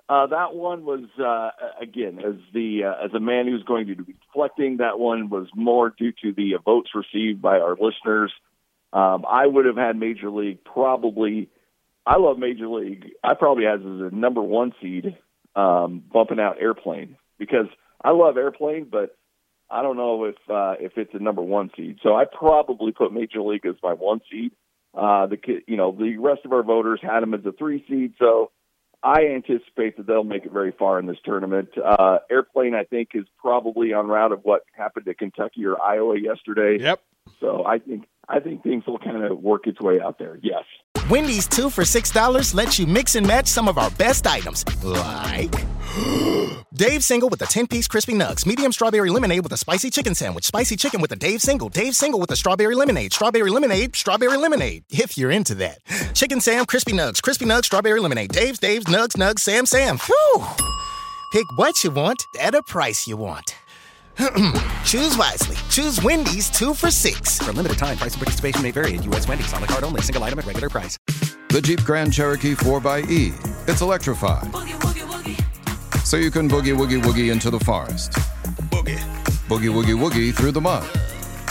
uh, 0.07 0.27
that 0.27 0.53
one 0.53 0.85
was 0.85 1.03
uh, 1.19 1.50
again 1.81 2.19
as 2.19 2.35
the 2.53 2.83
uh, 2.83 3.05
as 3.05 3.12
a 3.13 3.19
man 3.19 3.47
who's 3.47 3.63
going 3.63 3.88
to 3.88 3.95
be 3.95 4.13
reflecting. 4.27 4.77
That 4.77 5.00
one 5.00 5.29
was 5.29 5.47
more 5.55 5.89
due 5.89 6.12
to 6.24 6.31
the 6.31 6.53
votes 6.63 6.91
received 6.93 7.41
by 7.41 7.59
our 7.59 7.75
listeners 7.75 8.31
um, 8.96 9.25
I 9.30 9.46
would 9.46 9.66
have 9.66 9.75
had 9.75 9.98
Major 9.98 10.30
League 10.30 10.64
probably. 10.64 11.50
I 12.06 12.18
love 12.18 12.38
Major 12.38 12.70
League. 12.70 13.12
I 13.22 13.34
probably 13.34 13.66
had 13.66 13.82
as 13.82 14.12
a 14.12 14.16
number 14.16 14.42
one 14.42 14.74
seed, 14.82 15.18
um, 15.56 16.02
bumping 16.12 16.40
out 16.40 16.62
Airplane 16.62 17.18
because 17.38 17.68
I 18.02 18.12
love 18.12 18.38
Airplane, 18.38 18.88
but 18.90 19.18
I 19.70 19.82
don't 19.82 19.98
know 19.98 20.24
if 20.24 20.36
uh, 20.50 20.75
if 20.80 20.94
it's 20.98 21.14
a 21.14 21.20
number 21.20 21.42
one 21.42 21.72
seed. 21.75 21.98
So 22.04 22.16
I 22.16 22.24
probably 22.24 22.94
put 22.94 23.12
Major 23.12 23.42
League 23.42 23.66
as 23.66 23.75
my 23.84 23.94
one 23.94 24.22
seed. 24.32 24.54
Uh, 24.94 25.25
the 25.25 25.38
you 25.68 25.75
know 25.75 25.92
the 25.92 26.16
rest 26.18 26.42
of 26.46 26.54
our 26.54 26.64
voters 26.64 27.02
had 27.04 27.20
them 27.20 27.34
as 27.34 27.46
a 27.46 27.52
three 27.52 27.84
seed. 27.90 28.14
So 28.18 28.52
I 29.04 29.25
anticipate 29.36 29.98
that 29.98 30.08
they'll 30.08 30.24
make 30.24 30.46
it 30.46 30.54
very 30.54 30.72
far 30.72 31.00
in 31.00 31.06
this 31.06 31.18
tournament. 31.25 31.70
Uh, 31.78 32.20
Airplane, 32.32 32.75
I 32.75 32.86
think, 32.86 33.10
is 33.14 33.25
probably 33.40 33.92
on 33.92 34.08
route 34.08 34.32
of 34.32 34.40
what 34.44 34.62
happened 34.72 35.06
to 35.08 35.14
Kentucky 35.14 35.66
or 35.66 35.82
Iowa 35.82 36.18
yesterday. 36.18 36.78
Yep. 36.80 37.02
So 37.40 37.66
I 37.66 37.80
think 37.80 38.06
I 38.27 38.39
think 38.39 38.63
things 38.63 38.84
will 38.88 39.00
kind 39.00 39.24
of 39.24 39.39
work 39.39 39.67
its 39.67 39.79
way 39.79 40.00
out 40.01 40.17
there. 40.20 40.39
Yes. 40.41 40.63
Wendy's 41.10 41.48
two 41.48 41.70
for 41.70 41.84
$6 41.84 42.55
lets 42.55 42.79
you 42.79 42.88
mix 42.88 43.15
and 43.15 43.27
match 43.27 43.48
some 43.48 43.67
of 43.67 43.77
our 43.77 43.91
best 43.91 44.25
items, 44.25 44.65
like 44.84 45.53
Dave 46.74 47.03
Single 47.03 47.29
with 47.29 47.41
a 47.41 47.46
10 47.46 47.67
piece 47.67 47.88
crispy 47.88 48.13
nugs, 48.13 48.46
medium 48.46 48.72
strawberry 48.72 49.10
lemonade 49.10 49.44
with 49.44 49.51
a 49.51 49.58
spicy 49.58 49.89
chicken 49.89 50.15
sandwich, 50.15 50.46
spicy 50.46 50.75
chicken 50.75 51.01
with 51.01 51.12
a 51.12 51.15
Dave 51.15 51.41
Single, 51.41 51.70
Dave 51.70 51.96
Single 51.96 52.20
with 52.20 52.32
a 52.32 52.36
strawberry 52.36 52.75
lemonade, 52.75 53.13
strawberry 53.13 53.51
lemonade, 53.51 53.96
strawberry 53.96 54.38
lemonade, 54.38 54.84
if 54.89 55.17
you're 55.17 55.32
into 55.32 55.53
that. 55.55 55.79
Chicken 56.15 56.41
Sam, 56.41 56.65
crispy 56.65 56.94
nugs, 56.94 57.22
crispy 57.22 57.46
nugs, 57.46 57.65
strawberry 57.65 58.00
lemonade, 58.00 58.32
Dave's, 58.32 58.60
Dave's, 58.60 58.86
nugs, 58.86 59.15
nugs, 59.15 59.39
Sam, 59.39 59.65
Sam. 59.65 60.00
Whew. 60.00 60.44
Pick 61.32 61.46
what 61.58 61.84
you 61.84 61.91
want 61.91 62.24
at 62.39 62.55
a 62.55 62.63
price 62.63 63.08
you 63.08 63.17
want. 63.17 63.55
Choose 64.86 65.17
wisely. 65.17 65.57
Choose 65.69 66.01
Wendy's 66.01 66.50
two 66.50 66.74
for 66.74 66.89
six. 66.89 67.38
For 67.39 67.51
limited 67.51 67.77
time, 67.77 67.98
price 67.98 68.13
and 68.13 68.22
participation 68.22 68.62
may 68.62 68.72
vary 68.72 68.95
at 68.95 69.03
U.S. 69.05 69.27
Wendy's 69.27 69.53
on 69.53 69.62
the 69.62 69.67
card 69.67 69.84
only, 69.84 70.01
single 70.01 70.24
item 70.24 70.39
at 70.39 70.45
regular 70.45 70.69
price. 70.69 70.98
The 71.50 71.62
Jeep 71.62 71.84
Grand 71.84 72.13
Cherokee 72.13 72.53
4xE. 72.55 73.67
It's 73.69 73.81
electrified. 73.81 74.51
Boogie, 74.51 74.79
woogie, 74.81 75.05
woogie. 75.07 76.05
So 76.05 76.17
you 76.17 76.31
can 76.31 76.50
boogie 76.50 76.75
woogie 76.75 77.01
woogie 77.01 77.31
into 77.31 77.50
the 77.50 77.60
forest. 77.60 78.12
Boogie. 78.72 79.00
Boogie 79.48 79.72
woogie 79.72 79.98
woogie 79.98 80.34
through 80.34 80.51
the 80.51 80.62
mud. 80.62 80.84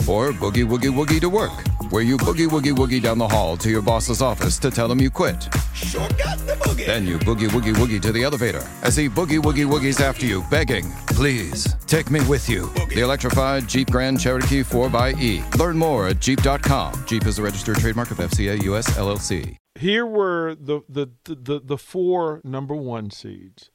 Or 0.08 0.32
boogie 0.32 0.66
woogie 0.66 0.92
woogie 0.92 1.20
to 1.20 1.28
work 1.28 1.64
where 1.90 2.02
you 2.02 2.16
boogie 2.16 2.48
woogie 2.48 2.74
woogie 2.74 3.00
down 3.00 3.18
the 3.18 3.28
hall 3.28 3.56
to 3.56 3.70
your 3.70 3.82
boss's 3.82 4.20
office 4.20 4.58
to 4.58 4.70
tell 4.70 4.90
him 4.90 5.00
you 5.00 5.10
quit. 5.10 5.48
Sure 5.74 6.08
got 6.10 6.38
the 6.38 6.56
boogie. 6.60 6.86
Then 6.86 7.06
you 7.06 7.18
boogie 7.18 7.48
woogie 7.48 7.74
woogie 7.74 8.00
to 8.02 8.12
the 8.12 8.22
elevator 8.24 8.66
as 8.82 8.96
he 8.96 9.08
boogie 9.08 9.40
woogie 9.40 9.64
woogies 9.66 10.00
after 10.00 10.26
you, 10.26 10.42
begging, 10.50 10.90
please, 11.08 11.74
take 11.86 12.10
me 12.10 12.20
with 12.26 12.48
you. 12.48 12.62
Boogie. 12.66 12.94
The 12.96 13.00
electrified 13.02 13.68
Jeep 13.68 13.90
Grand 13.90 14.20
Cherokee 14.20 14.62
4xE. 14.62 15.56
Learn 15.56 15.76
more 15.76 16.08
at 16.08 16.20
Jeep.com. 16.20 17.04
Jeep 17.06 17.26
is 17.26 17.38
a 17.38 17.42
registered 17.42 17.76
trademark 17.76 18.10
of 18.10 18.18
FCA 18.18 18.62
US 18.64 18.88
LLC. 18.96 19.56
Here 19.76 20.06
were 20.06 20.54
the, 20.54 20.82
the, 20.88 21.10
the, 21.24 21.60
the 21.60 21.78
four 21.78 22.40
number 22.44 22.74
one 22.74 23.10
seeds 23.10 23.70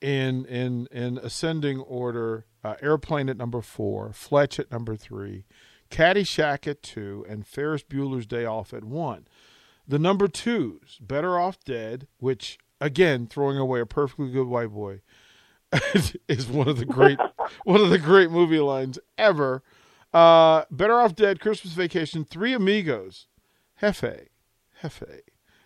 in, 0.00 0.44
in, 0.46 0.88
in 0.90 1.18
ascending 1.18 1.80
order. 1.80 2.46
Uh, 2.64 2.74
airplane 2.80 3.28
at 3.28 3.36
number 3.36 3.60
four, 3.60 4.12
Fletch 4.12 4.60
at 4.60 4.70
number 4.70 4.94
three, 4.94 5.44
Caddyshack 5.90 6.66
at 6.66 6.82
two, 6.82 7.26
and 7.28 7.46
Ferris 7.46 7.82
Bueller's 7.82 8.26
Day 8.26 8.44
Off 8.44 8.72
at 8.72 8.84
one. 8.84 9.26
The 9.86 9.98
number 9.98 10.28
twos, 10.28 10.98
Better 11.00 11.38
Off 11.38 11.58
Dead, 11.64 12.06
which 12.18 12.58
again, 12.80 13.26
throwing 13.26 13.58
away 13.58 13.80
a 13.80 13.86
perfectly 13.86 14.30
good 14.30 14.46
white 14.46 14.70
boy, 14.70 15.00
is 16.28 16.46
one 16.46 16.68
of 16.68 16.78
the 16.78 16.84
great 16.84 17.18
one 17.64 17.80
of 17.80 17.90
the 17.90 17.98
great 17.98 18.30
movie 18.30 18.60
lines 18.60 18.98
ever. 19.18 19.62
Uh, 20.12 20.64
Better 20.70 21.00
Off 21.00 21.14
Dead, 21.14 21.40
Christmas 21.40 21.72
Vacation, 21.72 22.24
Three 22.24 22.52
Amigos, 22.52 23.26
Jefe, 23.80 24.28
Jefe, 24.82 25.22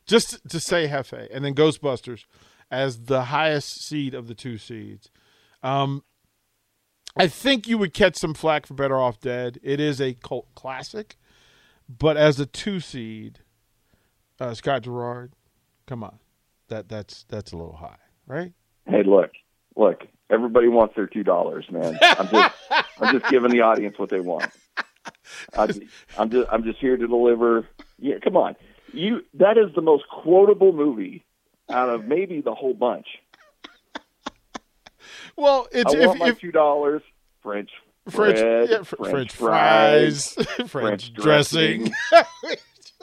just 0.07 0.49
to 0.49 0.61
say 0.61 0.89
Jefe, 0.89 1.29
and 1.33 1.45
then 1.45 1.55
Ghostbusters 1.55 2.25
as 2.71 3.05
the 3.05 3.25
highest 3.25 3.85
seed 3.85 4.15
of 4.15 4.29
the 4.29 4.35
two 4.35 4.59
seeds. 4.59 5.11
Um, 5.63 6.05
I 7.17 7.29
think 7.29 7.67
you 7.67 7.79
would 7.79 7.95
catch 7.95 8.17
some 8.17 8.35
flack 8.35 8.67
for 8.67 8.75
Better 8.75 8.99
Off 8.99 9.21
Dead. 9.21 9.59
It 9.63 9.81
is 9.81 10.01
a 10.01 10.15
cult 10.15 10.55
classic, 10.55 11.17
but 11.89 12.17
as 12.17 12.39
a 12.39 12.47
two 12.47 12.79
seed, 12.79 13.41
uh, 14.39 14.53
Scott 14.53 14.83
Garrard, 14.83 15.33
come 15.87 16.05
on, 16.05 16.19
that 16.69 16.89
that's 16.89 17.25
that's 17.29 17.53
a 17.53 17.57
little 17.57 17.77
high, 17.77 17.99
right? 18.27 18.53
Hey, 18.87 19.03
look, 19.03 19.31
look, 19.77 20.03
everybody 20.29 20.69
wants 20.69 20.95
their 20.95 21.07
two 21.07 21.25
dollars, 21.25 21.65
man. 21.71 21.99
I'm 22.03 22.29
just 22.29 22.55
I'm 23.01 23.19
just 23.19 23.31
giving 23.31 23.51
the 23.51 23.63
audience 23.63 23.99
what 23.99 24.11
they 24.11 24.21
want. 24.21 24.51
I, 25.57 25.69
I'm 26.19 26.31
just 26.31 26.53
I'm 26.53 26.65
just 26.65 26.79
here 26.79 26.99
to 26.99 27.07
deliver. 27.07 27.67
Yeah, 27.99 28.17
come 28.23 28.37
on, 28.37 28.57
you. 28.93 29.23
That 29.35 29.57
is 29.57 29.75
the 29.75 29.83
most 29.83 30.05
quotable 30.11 30.73
movie 30.73 31.25
out 31.71 31.89
of 31.89 32.05
maybe 32.05 32.43
the 32.43 32.55
whole 32.55 32.75
bunch. 32.75 33.07
Well, 35.37 35.69
it's 35.73 35.95
I 35.95 35.99
if, 35.99 36.07
want 36.07 36.19
my 36.19 36.29
if, 36.29 36.41
two 36.41 36.53
dollars. 36.53 37.03
French 37.43 37.71
French, 38.09 38.39
bread, 38.39 38.71
yeah, 38.71 38.83
fr- 38.83 38.97
French, 38.97 39.13
French 39.13 39.33
fries, 39.33 40.33
fries, 40.33 40.47
French 40.71 41.13
dressing. 41.15 41.93
dressing. 42.11 42.59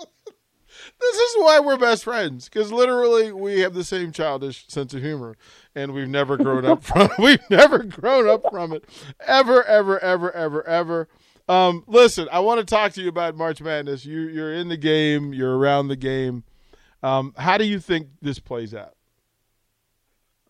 this 0.99 1.17
is 1.17 1.35
why 1.37 1.59
we're 1.59 1.77
best 1.77 2.03
friends 2.03 2.49
because 2.49 2.71
literally 2.71 3.31
we 3.31 3.59
have 3.59 3.73
the 3.73 3.83
same 3.83 4.11
childish 4.11 4.65
sense 4.67 4.93
of 4.93 5.01
humor, 5.01 5.35
and 5.75 5.93
we've 5.93 6.07
never 6.07 6.37
grown 6.37 6.65
up 6.65 6.83
from. 6.83 7.09
We've 7.19 7.49
never 7.49 7.79
grown 7.83 8.29
up 8.29 8.43
from 8.49 8.73
it, 8.73 8.85
ever, 9.25 9.63
ever, 9.63 9.99
ever, 9.99 10.31
ever, 10.31 10.67
ever. 10.67 11.09
Um, 11.49 11.83
listen, 11.87 12.29
I 12.31 12.39
want 12.39 12.59
to 12.59 12.65
talk 12.65 12.93
to 12.93 13.01
you 13.01 13.09
about 13.09 13.35
March 13.35 13.61
Madness. 13.61 14.05
You, 14.05 14.21
you're 14.21 14.53
in 14.53 14.69
the 14.69 14.77
game. 14.77 15.33
You're 15.33 15.57
around 15.57 15.89
the 15.89 15.97
game. 15.97 16.43
Um, 17.01 17.33
how 17.37 17.57
do 17.57 17.65
you 17.65 17.79
think 17.79 18.07
this 18.21 18.39
plays 18.39 18.73
out? 18.73 18.95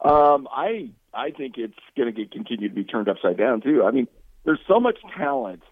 Um, 0.03 0.47
I 0.51 0.89
I 1.13 1.31
think 1.31 1.57
it's 1.57 1.73
going 1.95 2.13
to 2.13 2.19
get 2.19 2.31
continue 2.31 2.69
to 2.69 2.75
be 2.75 2.83
turned 2.83 3.07
upside 3.07 3.37
down 3.37 3.61
too. 3.61 3.83
I 3.83 3.91
mean, 3.91 4.07
there's 4.43 4.59
so 4.67 4.79
much 4.79 4.97
talent 5.17 5.63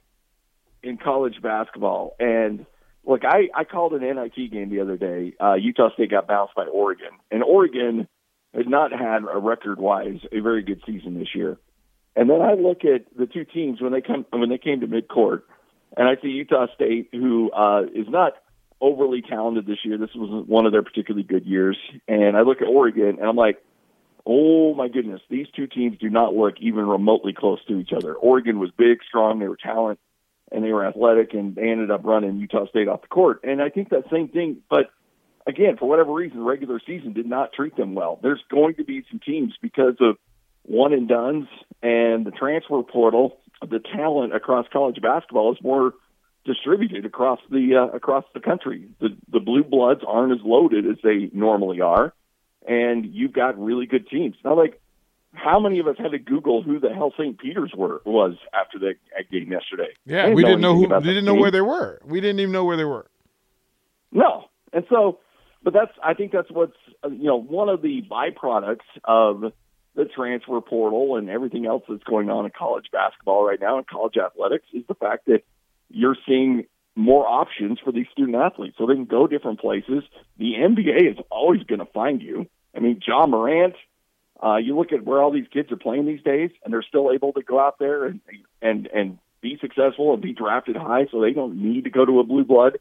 in 0.84 0.98
college 0.98 1.42
basketball, 1.42 2.16
and 2.20 2.66
look, 3.06 3.22
I 3.26 3.50
I 3.54 3.66
called 3.66 3.94
an 3.94 4.02
NIT 4.02 4.52
game 4.52 4.70
the 4.70 4.82
other 4.82 4.98
day. 4.98 5.34
Uh, 5.40 5.56
Utah 5.56 5.92
State 5.94 6.12
got 6.12 6.28
bounced 6.28 6.56
by 6.56 6.66
Oregon, 6.66 7.12
and 7.30 7.44
Oregon 7.44 8.08
has 8.54 8.66
not 8.68 8.92
had 8.92 9.24
a 9.24 9.38
record 9.38 9.80
wise 9.80 10.20
a 10.32 10.40
very 10.40 10.64
good 10.64 10.82
season 10.86 11.18
this 11.18 11.36
year. 11.36 11.58
And 12.16 12.30
then 12.30 12.42
I 12.42 12.54
look 12.54 12.84
at 12.84 13.06
the 13.18 13.26
two 13.26 13.46
teams 13.46 13.82
when 13.82 13.92
they 13.92 14.02
come 14.02 14.26
when 14.30 14.50
they 14.50 14.58
came 14.58 14.82
to 14.82 14.88
midcourt, 14.88 15.42
and 15.98 16.08
I 16.08 16.22
see 16.22 16.30
Utah 16.30 16.68
State, 16.76 17.10
who 17.12 17.52
uh, 17.52 17.84
is 17.94 18.08
not 18.08 18.34
overly 18.80 19.22
talented 19.22 19.66
this 19.66 19.78
year. 19.84 19.98
This 19.98 20.10
was 20.16 20.46
one 20.48 20.66
of 20.66 20.72
their 20.72 20.84
particularly 20.84 21.24
good 21.24 21.46
years, 21.46 21.78
and 22.08 22.38
I 22.38 22.42
look 22.42 22.62
at 22.62 22.68
Oregon, 22.68 23.18
and 23.20 23.28
I'm 23.28 23.36
like 23.36 23.62
Oh 24.26 24.74
my 24.76 24.88
goodness, 24.88 25.22
these 25.30 25.48
two 25.56 25.68
teams 25.68 25.98
do 25.98 26.10
not 26.10 26.36
look 26.36 26.56
even 26.60 26.86
remotely 26.86 27.34
close 27.34 27.60
to 27.68 27.80
each 27.80 27.92
other. 27.94 28.14
Oregon 28.14 28.60
was 28.60 28.72
big, 28.78 29.00
strong, 29.08 29.40
they 29.40 29.48
were 29.48 29.58
talent, 29.58 30.00
and 30.52 30.64
they 30.64 30.72
were 30.72 30.86
athletic, 30.86 31.34
and 31.34 31.56
they 31.56 31.70
ended 31.70 31.92
up 31.92 32.02
running 32.04 32.38
Utah 32.38 32.68
State 32.68 32.88
off 32.88 33.02
the 33.02 33.08
court. 33.08 33.42
And 33.44 33.62
I 33.62 33.70
think 33.70 33.90
that 33.90 34.04
same 34.12 34.28
thing, 34.28 34.58
but 34.70 34.92
again, 35.48 35.78
for 35.78 35.88
whatever 35.88 36.14
reason, 36.14 36.38
the 36.38 36.44
regular 36.44 36.80
season 36.86 37.14
did 37.14 37.26
not 37.26 37.54
treat 37.54 37.76
them 37.76 37.96
well. 37.96 38.20
There's 38.22 38.44
going 38.50 38.76
to 38.76 38.84
be 38.84 39.04
some 39.10 39.20
teams 39.20 39.54
because 39.62 39.96
of 40.00 40.18
one 40.64 40.94
and 40.94 41.08
dones 41.08 41.48
and 41.82 42.26
the 42.26 42.32
transfer 42.32 42.84
portal, 42.84 43.38
the 43.62 43.80
talent 43.80 44.36
across 44.36 44.68
college 44.72 45.02
basketball 45.02 45.52
is 45.54 45.58
more 45.62 45.94
distributed 46.46 47.06
across 47.06 47.40
the 47.50 47.76
uh, 47.76 47.96
across 47.96 48.26
the 48.34 48.40
country. 48.40 48.88
The 49.00 49.10
the 49.32 49.40
blue 49.40 49.64
bloods 49.64 50.02
aren't 50.08 50.34
as 50.34 50.44
loaded 50.44 50.86
as 50.86 50.98
they 51.04 51.30
normally 51.34 51.82
are, 51.82 52.14
and 52.68 53.06
you've 53.14 53.34
got 53.34 53.60
really 53.60 53.86
good 53.86 54.08
teams. 54.08 54.36
Now, 54.44 54.56
like 54.56 54.82
how 55.34 55.60
many 55.60 55.80
of 55.80 55.88
us 55.88 55.96
had 55.98 56.12
to 56.12 56.20
Google 56.20 56.62
who 56.62 56.80
the 56.80 56.90
hell 56.90 57.14
St. 57.18 57.38
Peter's 57.40 57.72
were 57.76 58.02
was 58.06 58.36
after 58.54 58.80
the 58.80 58.94
game 59.32 59.52
yesterday? 59.52 59.94
Yeah, 60.06 60.30
we 60.30 60.44
didn't 60.44 60.62
know 60.62 60.76
who. 60.76 60.88
We 60.88 61.02
didn't 61.02 61.26
know 61.26 61.36
where 61.36 61.52
they 61.52 61.62
were. 61.62 62.02
We 62.04 62.22
didn't 62.22 62.40
even 62.40 62.52
know 62.52 62.66
where 62.66 62.78
they 62.78 62.86
were. 62.86 63.10
No, 64.12 64.46
and 64.74 64.84
so, 64.90 65.20
but 65.64 65.74
that's 65.74 65.92
I 66.04 66.14
think 66.14 66.32
that's 66.32 66.52
what's 66.52 66.76
you 67.04 67.26
know 67.26 67.38
one 67.38 67.70
of 67.70 67.82
the 67.82 68.02
byproducts 68.10 68.80
of 69.06 69.54
the 69.96 70.06
transfer 70.06 70.60
portal 70.62 71.16
and 71.18 71.30
everything 71.30 71.66
else 71.66 71.84
that's 71.88 72.04
going 72.04 72.30
on 72.30 72.46
in 72.46 72.52
college 72.58 72.86
basketball 72.92 73.46
right 73.46 73.60
now 73.60 73.78
and 73.78 73.86
college 73.88 74.16
athletics 74.18 74.66
is 74.74 74.84
the 74.88 74.96
fact 74.96 75.26
that 75.26 75.44
you're 75.90 76.16
seeing 76.26 76.66
more 76.96 77.28
options 77.28 77.80
for 77.84 77.92
these 77.92 78.08
student 78.12 78.36
athletes 78.36 78.76
so 78.78 78.86
they 78.86 78.96
can 78.96 79.06
go 79.06 79.28
different 79.28 79.60
places. 79.60 80.04
The 80.38 80.54
NBA 80.54 81.12
is 81.12 81.18
always 81.30 81.64
going 81.64 81.80
to 81.80 81.86
find 81.86 82.22
you. 82.22 82.48
I 82.76 82.80
mean, 82.80 83.02
Ja 83.06 83.26
Morant, 83.26 83.76
uh, 84.44 84.58
you 84.58 84.78
look 84.78 84.92
at 84.92 85.04
where 85.04 85.22
all 85.22 85.32
these 85.32 85.48
kids 85.52 85.72
are 85.72 85.78
playing 85.78 86.06
these 86.06 86.22
days 86.22 86.52
and 86.64 86.74
they're 86.74 86.84
still 86.84 87.12
able 87.12 87.34
to 87.34 87.42
go 87.42 87.60
out 87.60 87.80
there 87.80 88.06
and, 88.06 88.20
and, 88.62 88.88
and 88.88 89.18
be 89.42 89.58
successful 89.62 90.14
and 90.14 90.22
be 90.22 90.34
drafted 90.34 90.76
high 90.76 91.08
so 91.12 91.22
they 91.22 91.32
don't 91.32 91.62
need 91.62 91.86
to 91.86 91.90
go 91.90 92.06
to 92.06 92.20
a 92.20 92.24
blue 92.24 92.44
blood. 92.44 92.78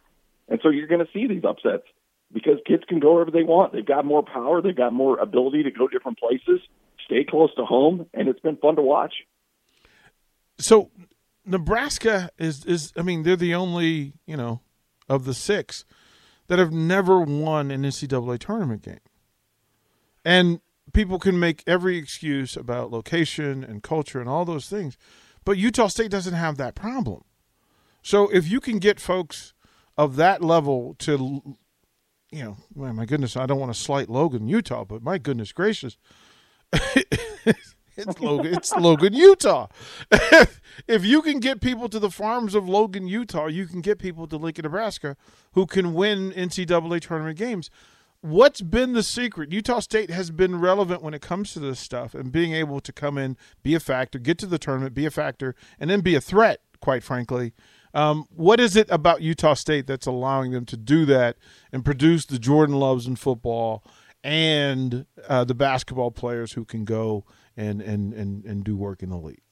And 0.48 0.58
so 0.62 0.70
you're 0.70 0.88
going 0.88 1.04
to 1.04 1.12
see 1.12 1.26
these 1.26 1.44
upsets 1.44 1.84
because 2.32 2.58
kids 2.66 2.82
can 2.88 2.98
go 2.98 3.14
wherever 3.14 3.30
they 3.30 3.42
want. 3.42 3.72
They've 3.72 3.84
got 3.84 4.04
more 4.04 4.22
power. 4.22 4.60
They've 4.60 4.76
got 4.76 4.92
more 4.92 5.18
ability 5.18 5.64
to 5.64 5.70
go 5.70 5.86
different 5.88 6.18
places 6.18 6.60
stay 7.10 7.24
close 7.24 7.52
to 7.56 7.64
home, 7.64 8.06
and 8.14 8.28
it's 8.28 8.40
been 8.40 8.56
fun 8.56 8.76
to 8.76 8.82
watch. 8.82 9.14
So, 10.58 10.90
Nebraska 11.44 12.30
is 12.38 12.64
is 12.64 12.92
I 12.96 13.02
mean 13.02 13.22
they're 13.22 13.36
the 13.36 13.54
only 13.54 14.14
you 14.26 14.36
know 14.36 14.60
of 15.08 15.24
the 15.24 15.34
six 15.34 15.84
that 16.46 16.58
have 16.58 16.72
never 16.72 17.20
won 17.20 17.70
an 17.70 17.82
NCAA 17.82 18.38
tournament 18.38 18.82
game, 18.82 18.98
and 20.24 20.60
people 20.92 21.18
can 21.18 21.38
make 21.38 21.62
every 21.66 21.96
excuse 21.96 22.56
about 22.56 22.90
location 22.90 23.64
and 23.64 23.82
culture 23.82 24.20
and 24.20 24.28
all 24.28 24.44
those 24.44 24.68
things, 24.68 24.96
but 25.44 25.56
Utah 25.56 25.86
State 25.86 26.10
doesn't 26.10 26.34
have 26.34 26.56
that 26.56 26.74
problem. 26.74 27.22
So 28.02 28.28
if 28.28 28.48
you 28.50 28.60
can 28.60 28.78
get 28.78 29.00
folks 29.00 29.54
of 29.96 30.16
that 30.16 30.42
level 30.42 30.94
to, 31.00 31.56
you 32.30 32.42
know, 32.42 32.56
my 32.74 33.04
goodness, 33.04 33.36
I 33.36 33.46
don't 33.46 33.60
want 33.60 33.72
to 33.72 33.78
slight 33.78 34.08
Logan, 34.08 34.48
Utah, 34.48 34.84
but 34.84 35.02
my 35.02 35.18
goodness 35.18 35.52
gracious, 35.52 35.98
it's 38.08 38.20
Logan. 38.20 38.54
It's 38.54 38.72
Logan, 38.72 39.14
Utah. 39.14 39.68
if 40.88 41.04
you 41.04 41.22
can 41.22 41.40
get 41.40 41.60
people 41.60 41.88
to 41.88 41.98
the 41.98 42.10
farms 42.10 42.54
of 42.54 42.68
Logan, 42.68 43.06
Utah, 43.06 43.46
you 43.46 43.66
can 43.66 43.80
get 43.80 43.98
people 43.98 44.26
to 44.28 44.36
Lincoln, 44.36 44.64
Nebraska, 44.64 45.16
who 45.52 45.66
can 45.66 45.94
win 45.94 46.32
NCAA 46.32 47.00
tournament 47.00 47.38
games. 47.38 47.70
What's 48.22 48.60
been 48.60 48.92
the 48.92 49.02
secret? 49.02 49.50
Utah 49.50 49.80
State 49.80 50.10
has 50.10 50.30
been 50.30 50.60
relevant 50.60 51.02
when 51.02 51.14
it 51.14 51.22
comes 51.22 51.52
to 51.54 51.60
this 51.60 51.80
stuff 51.80 52.14
and 52.14 52.30
being 52.30 52.52
able 52.52 52.80
to 52.80 52.92
come 52.92 53.16
in, 53.16 53.36
be 53.62 53.74
a 53.74 53.80
factor, 53.80 54.18
get 54.18 54.36
to 54.38 54.46
the 54.46 54.58
tournament, 54.58 54.94
be 54.94 55.06
a 55.06 55.10
factor, 55.10 55.54
and 55.78 55.88
then 55.88 56.00
be 56.00 56.14
a 56.14 56.20
threat. 56.20 56.60
Quite 56.80 57.02
frankly, 57.02 57.52
um, 57.92 58.26
what 58.30 58.60
is 58.60 58.76
it 58.76 58.88
about 58.90 59.22
Utah 59.22 59.54
State 59.54 59.86
that's 59.86 60.06
allowing 60.06 60.52
them 60.52 60.64
to 60.66 60.76
do 60.76 61.04
that 61.06 61.36
and 61.72 61.84
produce 61.84 62.26
the 62.26 62.38
Jordan 62.38 62.76
Loves 62.76 63.06
in 63.06 63.16
football? 63.16 63.84
and 64.22 65.06
uh, 65.28 65.44
the 65.44 65.54
basketball 65.54 66.10
players 66.10 66.52
who 66.52 66.64
can 66.64 66.84
go 66.84 67.24
and, 67.56 67.80
and, 67.80 68.12
and, 68.12 68.44
and 68.44 68.64
do 68.64 68.76
work 68.76 69.02
in 69.02 69.10
the 69.10 69.16
league? 69.16 69.42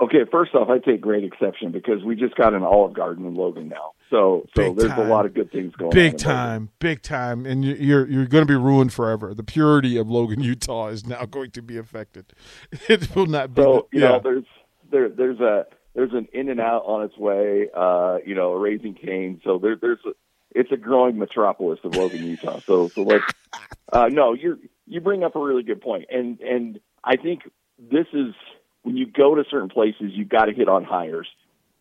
Okay, 0.00 0.24
first 0.30 0.54
off, 0.54 0.70
I 0.70 0.78
take 0.78 1.02
great 1.02 1.24
exception 1.24 1.72
because 1.72 2.02
we 2.02 2.16
just 2.16 2.34
got 2.34 2.54
an 2.54 2.62
Olive 2.62 2.94
Garden 2.94 3.26
in 3.26 3.34
Logan 3.34 3.68
now, 3.68 3.92
so 4.08 4.46
so 4.56 4.70
big 4.70 4.78
there's 4.78 4.92
time. 4.92 5.06
a 5.06 5.10
lot 5.10 5.26
of 5.26 5.34
good 5.34 5.52
things 5.52 5.74
going 5.76 5.90
big 5.90 6.04
on. 6.04 6.10
Big 6.12 6.18
time, 6.18 6.68
big 6.78 7.02
time, 7.02 7.44
and 7.44 7.62
you're 7.62 8.08
you're 8.08 8.26
going 8.26 8.40
to 8.40 8.50
be 8.50 8.56
ruined 8.56 8.94
forever. 8.94 9.34
The 9.34 9.42
purity 9.42 9.98
of 9.98 10.08
Logan, 10.08 10.42
Utah, 10.42 10.88
is 10.88 11.06
now 11.06 11.24
going 11.30 11.50
to 11.50 11.60
be 11.62 11.76
affected. 11.76 12.32
It 12.88 13.14
will 13.14 13.26
not 13.26 13.54
be. 13.54 13.60
So 13.60 13.88
you 13.92 14.00
yeah. 14.00 14.08
know, 14.08 14.20
there's 14.24 14.44
there 14.90 15.08
there's 15.10 15.38
a 15.40 15.66
there's 15.94 16.14
an 16.14 16.28
in 16.32 16.48
and 16.48 16.60
out 16.60 16.84
on 16.86 17.04
its 17.04 17.18
way. 17.18 17.68
Uh, 17.74 18.18
you 18.24 18.34
know, 18.34 18.52
a 18.52 18.58
Raising 18.58 18.94
Cane. 18.94 19.42
So 19.44 19.58
there 19.58 19.76
there's 19.76 19.98
a, 20.06 20.12
it's 20.52 20.72
a 20.72 20.78
growing 20.78 21.18
metropolis 21.18 21.78
of 21.84 21.94
Logan, 21.94 22.24
Utah. 22.24 22.60
So 22.60 22.88
so 22.88 23.02
let's 23.02 23.24
uh, 23.92 24.08
no, 24.08 24.32
you 24.32 24.58
you 24.86 25.00
bring 25.02 25.24
up 25.24 25.36
a 25.36 25.40
really 25.40 25.62
good 25.62 25.82
point, 25.82 26.06
and 26.10 26.40
and 26.40 26.80
I 27.04 27.16
think 27.16 27.42
this 27.78 28.06
is 28.12 28.34
when 28.82 28.96
you 28.96 29.06
go 29.06 29.34
to 29.34 29.44
certain 29.50 29.68
places, 29.68 30.12
you've 30.12 30.28
got 30.28 30.46
to 30.46 30.52
hit 30.52 30.68
on 30.68 30.84
hires, 30.84 31.28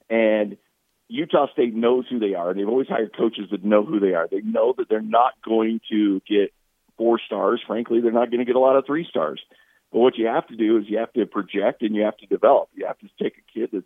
and 0.10 0.58
Utah 1.08 1.48
State 1.52 1.74
knows 1.74 2.06
who 2.10 2.20
they 2.20 2.36
are. 2.36 2.54
They've 2.54 2.68
always 2.68 2.88
hired 2.88 3.16
coaches 3.18 3.48
that 3.52 3.64
know 3.64 3.84
who 3.84 4.00
they 4.00 4.14
are. 4.14 4.28
They 4.30 4.42
know 4.42 4.74
that 4.78 4.90
they're 4.90 5.02
not 5.02 5.34
going 5.44 5.82
to 5.92 6.22
get 6.30 6.54
four 6.98 7.20
stars. 7.26 7.62
Frankly, 7.66 8.00
they're 8.00 8.12
not 8.12 8.30
going 8.30 8.40
to 8.40 8.46
get 8.46 8.56
a 8.56 8.60
lot 8.60 8.76
of 8.76 8.86
three 8.86 9.06
stars. 9.10 9.42
But 9.92 10.00
what 10.00 10.18
you 10.18 10.28
have 10.28 10.48
to 10.48 10.56
do 10.56 10.78
is 10.78 10.86
you 10.88 11.00
have 11.00 11.12
to 11.14 11.26
project 11.26 11.82
and 11.82 11.96
you 11.96 12.04
have 12.04 12.18
to 12.18 12.28
develop. 12.28 12.70
You 12.76 12.86
have 12.86 13.00
to 13.00 13.08
take 13.22 13.38
a 13.38 13.60
kid 13.60 13.70
that's 13.74 13.86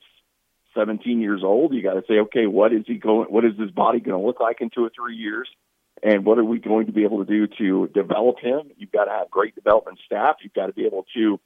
17 0.75 1.21
years 1.21 1.43
old. 1.43 1.73
You 1.73 1.81
got 1.81 1.93
to 1.93 2.03
say, 2.07 2.19
okay, 2.19 2.45
what 2.45 2.73
is 2.73 2.83
he 2.85 2.95
going? 2.95 3.31
What 3.31 3.45
is 3.45 3.57
his 3.57 3.71
body 3.71 4.01
going 4.01 4.19
to 4.19 4.25
look 4.25 4.41
like 4.41 4.59
in 4.59 4.69
two 4.69 4.83
or 4.83 4.91
three 4.93 5.15
years? 5.15 5.47
And 6.03 6.25
what 6.25 6.37
are 6.37 6.43
we 6.43 6.59
going 6.59 6.87
to 6.87 6.91
be 6.91 7.03
able 7.03 7.23
to 7.23 7.31
do 7.31 7.47
to 7.59 7.87
develop 7.93 8.39
him? 8.39 8.71
You've 8.77 8.91
got 8.91 9.05
to 9.05 9.11
have 9.11 9.29
great 9.31 9.55
development 9.55 9.99
staff. 10.05 10.35
You've 10.41 10.53
got 10.53 10.67
to 10.67 10.73
be 10.73 10.85
able 10.85 11.05
to 11.15 11.39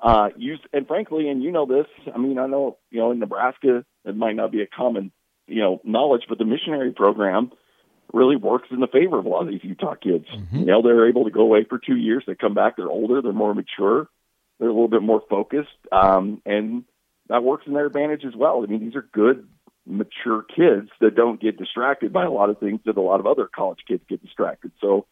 uh, 0.00 0.28
use, 0.36 0.60
and 0.72 0.86
frankly, 0.86 1.28
and 1.28 1.42
you 1.42 1.50
know 1.50 1.66
this. 1.66 1.86
I 2.14 2.18
mean, 2.18 2.38
I 2.38 2.46
know 2.46 2.78
you 2.90 3.00
know 3.00 3.10
in 3.10 3.18
Nebraska 3.18 3.84
it 4.04 4.16
might 4.16 4.36
not 4.36 4.52
be 4.52 4.62
a 4.62 4.66
common 4.66 5.10
you 5.48 5.60
know 5.60 5.80
knowledge, 5.84 6.22
but 6.28 6.38
the 6.38 6.44
missionary 6.44 6.92
program 6.92 7.50
really 8.12 8.36
works 8.36 8.68
in 8.70 8.78
the 8.78 8.86
favor 8.86 9.18
of 9.18 9.26
a 9.26 9.28
lot 9.28 9.42
of 9.42 9.48
these 9.48 9.64
Utah 9.64 9.94
kids. 9.94 10.26
Mm-hmm. 10.32 10.58
You 10.58 10.64
know, 10.66 10.82
they're 10.82 11.08
able 11.08 11.24
to 11.24 11.30
go 11.30 11.40
away 11.40 11.64
for 11.68 11.78
two 11.78 11.96
years. 11.96 12.22
They 12.26 12.36
come 12.36 12.54
back. 12.54 12.76
They're 12.76 12.88
older. 12.88 13.20
They're 13.20 13.32
more 13.32 13.54
mature. 13.54 14.08
They're 14.58 14.68
a 14.68 14.72
little 14.72 14.88
bit 14.88 15.02
more 15.02 15.22
focused, 15.28 15.68
um, 15.92 16.40
and 16.46 16.84
that 17.28 17.42
works 17.42 17.64
in 17.66 17.74
their 17.74 17.86
advantage 17.86 18.24
as 18.24 18.34
well. 18.34 18.62
I 18.62 18.70
mean, 18.70 18.80
these 18.80 18.94
are 18.94 19.06
good, 19.12 19.48
mature 19.86 20.42
kids 20.42 20.90
that 21.00 21.14
don't 21.14 21.40
get 21.40 21.56
distracted 21.58 22.12
by 22.12 22.24
a 22.24 22.30
lot 22.30 22.50
of 22.50 22.58
things 22.58 22.80
that 22.86 22.96
a 22.96 23.00
lot 23.00 23.20
of 23.20 23.26
other 23.26 23.48
college 23.54 23.78
kids 23.86 24.02
get 24.08 24.22
distracted. 24.22 24.72
So 24.80 25.06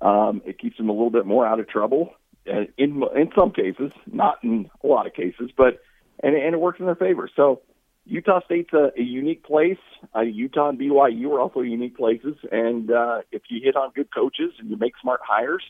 um, 0.00 0.42
it 0.44 0.58
keeps 0.58 0.76
them 0.76 0.88
a 0.88 0.92
little 0.92 1.10
bit 1.10 1.26
more 1.26 1.46
out 1.46 1.60
of 1.60 1.68
trouble. 1.68 2.14
In 2.44 3.02
in 3.16 3.30
some 3.36 3.50
cases, 3.52 3.90
not 4.06 4.38
in 4.44 4.70
a 4.82 4.86
lot 4.86 5.06
of 5.06 5.14
cases, 5.14 5.50
but 5.56 5.80
and, 6.22 6.36
and 6.36 6.54
it 6.54 6.60
works 6.60 6.78
in 6.78 6.86
their 6.86 6.94
favor. 6.94 7.28
So 7.34 7.62
Utah 8.04 8.40
State's 8.44 8.72
a, 8.72 8.92
a 8.96 9.02
unique 9.02 9.44
place. 9.44 9.78
Uh, 10.14 10.20
Utah 10.20 10.68
and 10.68 10.78
BYU 10.78 11.30
are 11.30 11.40
also 11.40 11.60
unique 11.60 11.96
places, 11.96 12.36
and 12.52 12.90
uh, 12.90 13.22
if 13.32 13.42
you 13.48 13.60
hit 13.62 13.74
on 13.74 13.90
good 13.94 14.08
coaches 14.14 14.52
and 14.58 14.70
you 14.70 14.76
make 14.76 14.92
smart 15.02 15.20
hires 15.24 15.64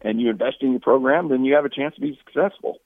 and 0.00 0.20
you 0.20 0.30
invest 0.30 0.56
in 0.62 0.70
your 0.70 0.80
program, 0.80 1.28
then 1.28 1.44
you 1.44 1.54
have 1.54 1.66
a 1.66 1.68
chance 1.68 1.94
to 1.94 2.00
be 2.00 2.18
successful. 2.24 2.78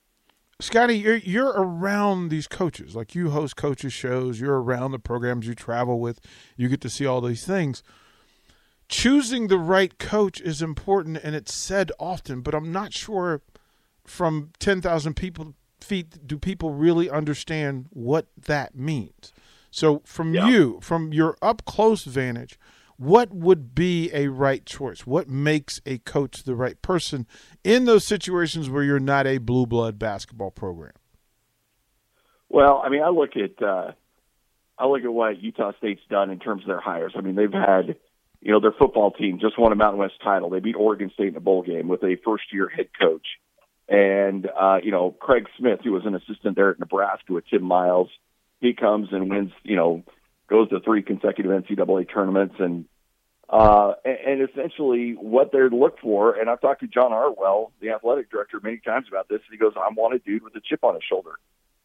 Scotty, 0.61 0.99
you're 0.99 1.17
you're 1.19 1.53
around 1.53 2.31
these 2.31 2.49
coaches. 2.49 2.97
Like 2.97 3.15
you 3.15 3.31
host 3.31 3.55
coaches 3.55 3.93
shows, 3.93 4.41
you're 4.41 4.61
around 4.61 4.91
the 4.91 4.99
programs 4.99 5.47
you 5.47 5.55
travel 5.55 6.01
with, 6.01 6.21
you 6.57 6.69
get 6.69 6.81
to 6.81 6.91
see 6.91 7.07
all 7.07 7.21
these 7.21 7.47
things. 7.47 7.85
Choosing 8.89 9.47
the 9.47 9.59
right 9.59 9.97
coach 9.99 10.41
is 10.41 10.61
important 10.61 11.19
and 11.23 11.37
it's 11.37 11.55
said 11.55 11.93
often, 12.01 12.41
but 12.41 12.55
I'm 12.57 12.73
not 12.73 12.93
sure 12.93 13.41
from 14.05 14.51
10,000 14.59 15.15
people 15.15 15.55
feet 15.81 16.27
do 16.27 16.37
people 16.39 16.71
really 16.75 17.09
understand 17.09 17.87
what 17.91 18.27
that 18.47 18.75
means. 18.75 19.33
So 19.71 20.03
from 20.05 20.35
Yeah. 20.35 20.49
you, 20.49 20.81
from 20.83 21.13
your 21.13 21.37
up 21.41 21.65
close 21.67 22.03
vantage, 22.03 22.59
what 22.99 23.33
would 23.33 23.75
be 23.75 24.11
a 24.13 24.27
right 24.27 24.67
choice? 24.67 25.07
What 25.07 25.29
makes 25.29 25.81
a 25.87 25.99
coach 25.99 26.43
the 26.43 26.57
right 26.57 26.81
person 26.83 27.27
in 27.63 27.85
those 27.85 28.05
situations 28.05 28.69
where 28.69 28.83
you're 28.83 28.99
not 28.99 29.27
a 29.27 29.39
blue 29.39 29.67
blood 29.67 29.99
basketball 29.99 30.51
program? 30.51 30.93
Well, 32.49 32.83
I 32.85 32.89
mean, 32.89 33.03
I 33.03 33.11
look 33.11 33.31
at 33.37 33.63
uh, 33.63 33.93
I 34.77 34.87
look 34.87 35.05
at 35.05 35.13
what 35.13 35.41
Utah 35.41 35.73
State's 35.79 36.03
done 36.11 36.31
in 36.31 36.41
terms 36.41 36.63
of 36.63 36.69
their 36.69 36.81
hires. 36.81 37.13
I 37.17 37.21
mean, 37.21 37.37
they've 37.37 37.53
had 37.53 37.97
you 38.41 38.53
know 38.53 38.61
their 38.61 38.75
football 38.77 39.13
team 39.13 39.39
just 39.41 39.59
won 39.59 39.73
a 39.73 39.77
Mountain 39.77 40.01
West 40.01 40.15
title. 40.23 40.51
They 40.51 40.61
beat 40.61 40.77
Oregon 40.77 41.11
State 41.15 41.29
in 41.29 41.37
a 41.37 41.41
bowl 41.41 41.63
game 41.63 41.89
with 41.89 42.03
a 42.03 42.17
first 42.25 42.53
year 42.53 42.69
head 42.69 42.89
coach, 42.99 43.27
and 43.89 44.47
uh, 44.47 44.79
you 44.83 44.91
know 44.91 45.13
Craig 45.13 45.47
Smith, 45.57 45.81
who 45.85 45.93
was 45.93 46.05
an 46.05 46.15
assistant 46.15 46.57
there 46.57 46.71
at 46.71 46.81
Nebraska 46.81 47.33
with 47.33 47.45
Tim 47.49 47.63
Miles, 47.63 48.09
he 48.61 48.73
comes 48.73 49.09
and 49.13 49.31
wins. 49.31 49.53
You 49.63 49.77
know, 49.77 50.03
goes 50.49 50.69
to 50.71 50.81
three 50.81 51.03
consecutive 51.03 51.51
NCAA 51.53 52.13
tournaments 52.13 52.57
and. 52.59 52.85
Uh, 53.51 53.95
and, 54.05 54.41
and 54.43 54.49
essentially 54.51 55.13
what 55.13 55.53
they're 55.53 55.71
looked 55.71 56.01
for, 56.01 56.35
and 56.39 56.51
I've 56.51 56.61
talked 56.61 56.83
to 56.83 56.87
John 56.87 57.13
Hartwell, 57.13 57.73
the 57.81 57.93
athletic 57.93 58.31
director, 58.31 58.61
many 58.63 58.77
times 58.77 59.07
about 59.09 59.27
this. 59.31 59.41
And 59.49 59.53
he 59.53 59.57
goes, 59.57 59.73
"I 59.75 59.89
want 59.97 60.13
a 60.15 60.19
dude 60.19 60.43
with 60.43 60.55
a 60.55 60.61
chip 60.61 60.85
on 60.85 60.93
his 60.95 61.03
shoulder." 61.03 61.31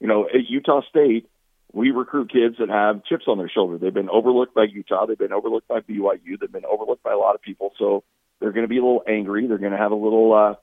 you 0.01 0.07
know, 0.09 0.25
at 0.25 0.49
Utah 0.49 0.81
State, 0.89 1.29
we 1.71 1.91
recruit 1.91 2.33
kids 2.33 2.57
that 2.59 2.67
have 2.67 3.05
chips 3.05 3.23
on 3.27 3.37
their 3.37 3.47
shoulder. 3.47 3.77
They've 3.77 3.93
been 3.93 4.09
overlooked 4.09 4.53
by 4.53 4.65
Utah. 4.65 5.05
They've 5.05 5.17
been 5.17 5.31
overlooked 5.31 5.69
by 5.69 5.79
BYU. 5.79 6.37
They've 6.37 6.51
been 6.51 6.65
overlooked 6.65 7.01
by 7.03 7.13
a 7.13 7.17
lot 7.17 7.35
of 7.35 7.41
people. 7.41 7.71
So 7.79 8.03
they're 8.41 8.51
going 8.51 8.65
to 8.65 8.67
be 8.67 8.79
a 8.79 8.83
little 8.83 9.03
angry. 9.07 9.47
They're 9.47 9.57
going 9.57 9.71
to 9.71 9.77
have 9.77 9.93
a 9.93 9.95
little, 9.95 10.33
uh, 10.33 10.55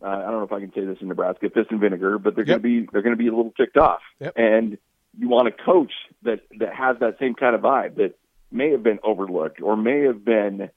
Uh, 0.00 0.06
I 0.06 0.30
don't 0.30 0.38
know 0.38 0.44
if 0.44 0.52
I 0.52 0.60
can 0.60 0.72
say 0.72 0.84
this 0.84 0.98
in 1.00 1.08
Nebraska, 1.08 1.50
piss 1.50 1.66
and 1.70 1.80
vinegar, 1.80 2.18
but 2.20 2.36
they're 2.36 2.44
Yep. 2.46 2.62
going 2.62 2.62
to 2.62 2.82
be 2.82 2.88
they're 2.92 3.02
going 3.02 3.16
to 3.16 3.22
be 3.22 3.26
a 3.26 3.34
little 3.34 3.52
ticked 3.56 3.76
off. 3.76 4.02
Yep. 4.20 4.34
And 4.36 4.78
you 5.18 5.28
want 5.28 5.48
a 5.48 5.52
coach 5.52 5.92
that 6.22 6.40
that 6.58 6.74
has 6.74 6.96
that 7.00 7.18
same 7.18 7.34
kind 7.34 7.54
of 7.54 7.62
vibe 7.62 7.96
that 7.96 8.14
may 8.50 8.70
have 8.70 8.82
been 8.82 8.98
overlooked 9.02 9.60
or 9.60 9.76
may 9.76 10.02
have 10.02 10.24
been 10.24 10.70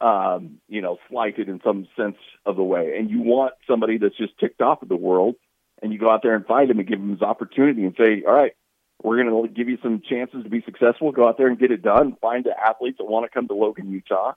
um, 0.00 0.58
you 0.68 0.80
know 0.80 0.98
slighted 1.10 1.48
in 1.48 1.60
some 1.64 1.88
sense 1.96 2.16
of 2.46 2.56
the 2.56 2.62
way. 2.62 2.96
And 2.96 3.10
you 3.10 3.20
want 3.22 3.54
somebody 3.66 3.98
that's 3.98 4.16
just 4.16 4.38
ticked 4.38 4.62
off 4.62 4.78
at 4.82 4.88
the 4.88 4.96
world, 4.96 5.34
and 5.82 5.92
you 5.92 5.98
go 5.98 6.10
out 6.10 6.22
there 6.22 6.34
and 6.34 6.46
find 6.46 6.70
him 6.70 6.78
and 6.78 6.88
give 6.88 7.00
him 7.00 7.10
his 7.10 7.22
opportunity 7.22 7.84
and 7.84 7.94
say, 7.96 8.22
all 8.26 8.32
right. 8.32 8.52
We're 9.00 9.22
going 9.22 9.46
to 9.46 9.54
give 9.54 9.68
you 9.68 9.78
some 9.80 10.02
chances 10.02 10.42
to 10.42 10.50
be 10.50 10.60
successful. 10.62 11.12
Go 11.12 11.28
out 11.28 11.38
there 11.38 11.46
and 11.46 11.56
get 11.56 11.70
it 11.70 11.82
done. 11.82 12.16
Find 12.20 12.44
the 12.44 12.50
athletes 12.58 12.98
that 12.98 13.04
want 13.04 13.26
to 13.26 13.30
come 13.32 13.46
to 13.46 13.54
Logan, 13.54 13.92
Utah, 13.92 14.32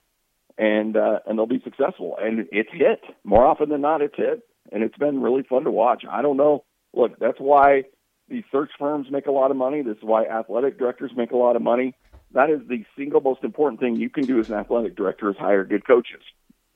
and 0.55 0.95
uh, 0.95 1.17
and 1.25 1.35
they'll 1.35 1.47
be 1.47 1.63
successful. 1.63 2.15
And 2.21 2.47
it's 2.51 2.69
hit 2.71 3.01
more 3.23 3.43
often 3.43 3.69
than 3.69 3.81
not. 3.81 4.03
It's 4.03 4.15
hit, 4.15 4.47
and 4.71 4.83
it's 4.83 4.95
been 4.99 5.19
really 5.19 5.41
fun 5.41 5.63
to 5.63 5.71
watch. 5.71 6.03
I 6.07 6.21
don't 6.21 6.37
know. 6.37 6.63
Look, 6.93 7.17
that's 7.17 7.39
why 7.39 7.85
these 8.31 8.43
search 8.51 8.71
firms 8.79 9.07
make 9.11 9.27
a 9.27 9.31
lot 9.31 9.51
of 9.51 9.57
money. 9.57 9.81
This 9.81 9.97
is 9.97 10.03
why 10.03 10.25
athletic 10.25 10.79
directors 10.79 11.11
make 11.15 11.31
a 11.31 11.37
lot 11.37 11.55
of 11.55 11.61
money. 11.61 11.93
That 12.33 12.49
is 12.49 12.61
the 12.67 12.85
single 12.97 13.21
most 13.21 13.43
important 13.43 13.81
thing 13.81 13.97
you 13.97 14.09
can 14.09 14.25
do 14.25 14.39
as 14.39 14.49
an 14.49 14.55
athletic 14.55 14.95
director 14.95 15.29
is 15.29 15.37
hire 15.37 15.65
good 15.65 15.85
coaches 15.85 16.21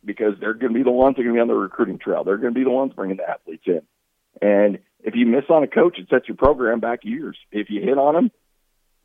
because 0.04 0.34
they're 0.40 0.54
going 0.54 0.74
to 0.74 0.78
be 0.78 0.84
the 0.84 0.92
ones 0.92 1.16
that 1.16 1.22
are 1.22 1.24
going 1.24 1.36
to 1.36 1.38
be 1.38 1.42
on 1.42 1.48
the 1.48 1.56
recruiting 1.56 1.98
trail. 1.98 2.24
They're 2.24 2.38
going 2.38 2.54
to 2.54 2.60
be 2.60 2.66
the 2.66 2.70
ones 2.70 2.94
bringing 2.94 3.18
the 3.18 3.28
athletes 3.28 3.64
in. 3.66 3.82
And 4.42 4.80
if 5.04 5.16
you 5.16 5.26
miss 5.26 5.46
on 5.50 5.64
a 5.64 5.68
coach, 5.68 5.98
it 5.98 6.10
sets 6.10 6.28
your 6.28 6.38
program 6.38 6.80
back 6.80 7.00
years. 7.04 7.38
If 7.52 7.70
you 7.70 7.82
hit 7.82 7.98
on 7.98 8.14
them, 8.14 8.32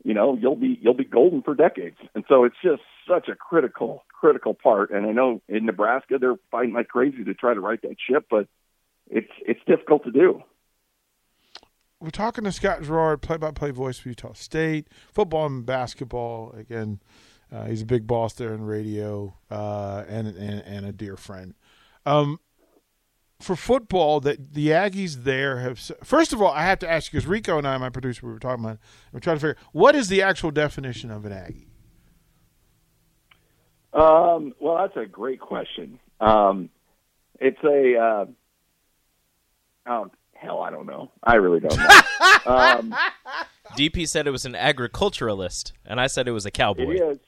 you 0.03 0.13
know 0.13 0.35
you'll 0.39 0.55
be 0.55 0.79
you'll 0.81 0.95
be 0.95 1.05
golden 1.05 1.43
for 1.43 1.53
decades. 1.55 1.97
And 2.15 2.23
so 2.27 2.43
it's 2.43 2.55
just 2.63 2.81
such 3.07 3.29
a 3.29 3.35
critical 3.35 4.03
critical 4.11 4.53
part. 4.53 4.91
And 4.91 5.05
I 5.05 5.11
know 5.11 5.41
in 5.47 5.65
Nebraska 5.65 6.17
they're 6.19 6.39
fighting 6.49 6.73
like 6.73 6.87
crazy 6.87 7.23
to 7.23 7.33
try 7.33 7.53
to 7.53 7.59
right 7.59 7.81
that 7.83 7.97
ship, 8.09 8.25
but 8.29 8.47
it's 9.09 9.31
it's 9.45 9.59
difficult 9.67 10.03
to 10.05 10.11
do. 10.11 10.43
We're 12.01 12.09
talking 12.09 12.43
to 12.45 12.51
Scott 12.51 12.81
Garrard, 12.81 13.21
play-by-play 13.21 13.71
voice 13.71 13.99
for 13.99 14.09
Utah 14.09 14.33
State 14.33 14.87
football 15.13 15.45
and 15.45 15.63
basketball. 15.65 16.51
Again, 16.57 16.99
uh, 17.51 17.65
he's 17.65 17.83
a 17.83 17.85
big 17.85 18.07
boss 18.07 18.33
there 18.33 18.53
in 18.53 18.63
radio 18.63 19.35
uh, 19.51 20.03
and, 20.07 20.27
and 20.27 20.61
and 20.65 20.85
a 20.85 20.91
dear 20.91 21.15
friend. 21.15 21.53
Um, 22.05 22.39
for 23.39 23.55
football, 23.55 24.19
that 24.21 24.53
the 24.53 24.69
Aggies 24.69 25.23
there 25.23 25.59
have. 25.59 25.79
First 26.03 26.33
of 26.33 26.41
all, 26.41 26.51
I 26.51 26.63
have 26.63 26.79
to 26.79 26.89
ask 26.89 27.11
you 27.11 27.17
because 27.17 27.27
Rico 27.27 27.57
and 27.57 27.67
I, 27.67 27.77
my 27.77 27.89
producer, 27.89 28.25
we 28.25 28.33
were 28.33 28.39
talking 28.39 28.63
about. 28.65 28.79
We're 29.11 29.19
trying 29.19 29.37
to 29.37 29.41
figure 29.41 29.57
what 29.71 29.95
is 29.95 30.07
the 30.07 30.23
actual 30.23 30.49
definition 30.51 31.11
of 31.11 31.25
an 31.25 31.33
Aggie. 31.33 31.67
Um, 33.93 34.53
well, 34.59 34.77
that's 34.77 34.97
a 34.97 35.05
great 35.05 35.39
question. 35.39 35.99
Um, 36.19 36.69
it's 37.39 37.61
a 37.63 37.97
uh, 37.97 38.25
oh 39.87 40.11
hell, 40.41 40.61
I 40.61 40.71
don't 40.71 40.87
know. 40.87 41.11
I 41.23 41.35
really 41.35 41.59
don't 41.59 41.77
know. 41.77 41.85
um, 42.45 42.95
DP 43.77 44.07
said 44.07 44.27
it 44.27 44.31
was 44.31 44.45
an 44.45 44.55
agriculturalist, 44.55 45.73
and 45.85 46.01
I 46.01 46.07
said 46.07 46.27
it 46.27 46.31
was 46.31 46.45
a 46.45 46.51
cowboy. 46.51 46.95
It 46.95 47.01
is. 47.01 47.19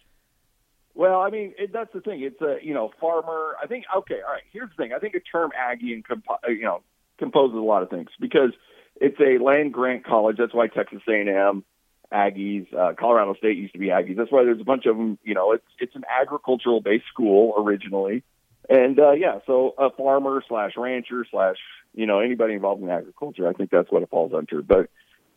Well, 0.95 1.21
I 1.21 1.30
mean, 1.30 1.54
it, 1.58 1.71
that's 1.71 1.93
the 1.93 2.02
thing. 2.02 2.21
It's 2.21 2.41
a 2.41 2.58
you 2.62 2.73
know 2.73 2.91
farmer. 2.99 3.56
I 3.62 3.67
think 3.67 3.86
okay, 3.95 4.19
all 4.26 4.34
right. 4.34 4.43
Here's 4.52 4.69
the 4.69 4.76
thing. 4.76 4.93
I 4.93 4.99
think 4.99 5.15
a 5.15 5.19
term 5.19 5.52
Aggie 5.58 5.93
and 5.93 6.06
compo- 6.06 6.39
uh, 6.45 6.52
you 6.52 6.63
know 6.63 6.82
composes 7.19 7.56
a 7.56 7.62
lot 7.62 7.84
of 7.84 7.89
things 7.89 8.10
because 8.19 8.52
it's 8.99 9.19
a 9.19 9.43
land 9.43 9.73
grant 9.73 10.06
college. 10.06 10.38
That's 10.38 10.54
why 10.54 10.67
Texas 10.67 11.02
A&M, 11.08 11.63
Aggies, 12.12 12.71
uh, 12.73 12.93
Colorado 12.99 13.34
State 13.36 13.58
used 13.58 13.73
to 13.73 13.80
be 13.80 13.88
Aggies. 13.88 14.17
That's 14.17 14.32
why 14.32 14.43
there's 14.43 14.62
a 14.62 14.65
bunch 14.65 14.86
of 14.86 14.97
them. 14.97 15.17
You 15.23 15.34
know, 15.34 15.54
it's 15.54 15.65
it's 15.80 15.95
an 15.95 16.04
agricultural 16.10 16.82
based 16.82 17.06
school 17.12 17.56
originally, 17.58 18.23
and 18.69 18.99
uh, 18.99 19.12
yeah, 19.12 19.39
so 19.45 19.73
a 19.78 19.89
farmer 19.91 20.43
slash 20.47 20.73
rancher 20.78 21.26
slash 21.30 21.58
you 21.94 22.06
know 22.06 22.20
anybody 22.20 22.54
involved 22.54 22.82
in 22.82 22.90
agriculture. 22.90 23.48
I 23.48 23.54
think 23.54 23.70
that's 23.70 23.92
what 23.92 24.04
it 24.04 24.10
falls 24.10 24.34
under. 24.34 24.62
But 24.62 24.90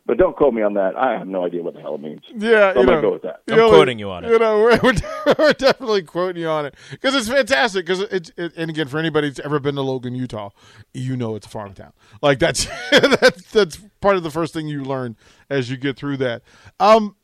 but 0.06 0.18
don't 0.18 0.36
quote 0.36 0.54
me 0.54 0.62
on 0.62 0.74
that. 0.74 0.96
I 0.96 1.18
have 1.18 1.26
no 1.26 1.44
idea 1.44 1.62
what 1.62 1.74
the 1.74 1.80
hell 1.80 1.96
it 1.96 2.00
means. 2.00 2.20
Yeah, 2.32 2.72
So 2.72 2.80
I'm 2.80 2.86
you 2.86 2.86
gonna 2.86 3.00
go 3.02 3.12
with 3.12 3.22
that. 3.22 3.40
I'm 3.50 3.68
quoting 3.68 3.98
you 3.98 4.08
on 4.10 4.24
it. 4.24 4.30
You 4.30 4.38
know, 4.38 4.58
we're, 4.62 4.78
we're, 4.80 5.34
we're 5.38 5.52
definitely 5.52 6.02
quoting 6.02 6.40
you 6.40 6.48
on 6.48 6.66
it 6.66 6.76
because 6.92 7.14
it's 7.14 7.28
fantastic. 7.28 7.84
Because 7.84 8.00
it's 8.02 8.30
it, 8.36 8.52
and 8.56 8.70
again, 8.70 8.86
for 8.86 8.98
anybody 8.98 9.28
that's 9.28 9.40
ever 9.40 9.58
been 9.58 9.74
to 9.74 9.82
Logan, 9.82 10.14
Utah, 10.14 10.50
you 10.94 11.16
know 11.16 11.34
it's 11.34 11.46
a 11.46 11.50
farm 11.50 11.74
town. 11.74 11.92
Like 12.22 12.38
that's 12.38 12.66
that's 12.92 13.50
that's 13.50 13.78
part 14.00 14.16
of 14.16 14.22
the 14.22 14.30
first 14.30 14.54
thing 14.54 14.68
you 14.68 14.84
learn 14.84 15.16
as 15.50 15.70
you 15.70 15.76
get 15.76 15.96
through 15.96 16.18
that. 16.18 16.42
Um, 16.78 17.16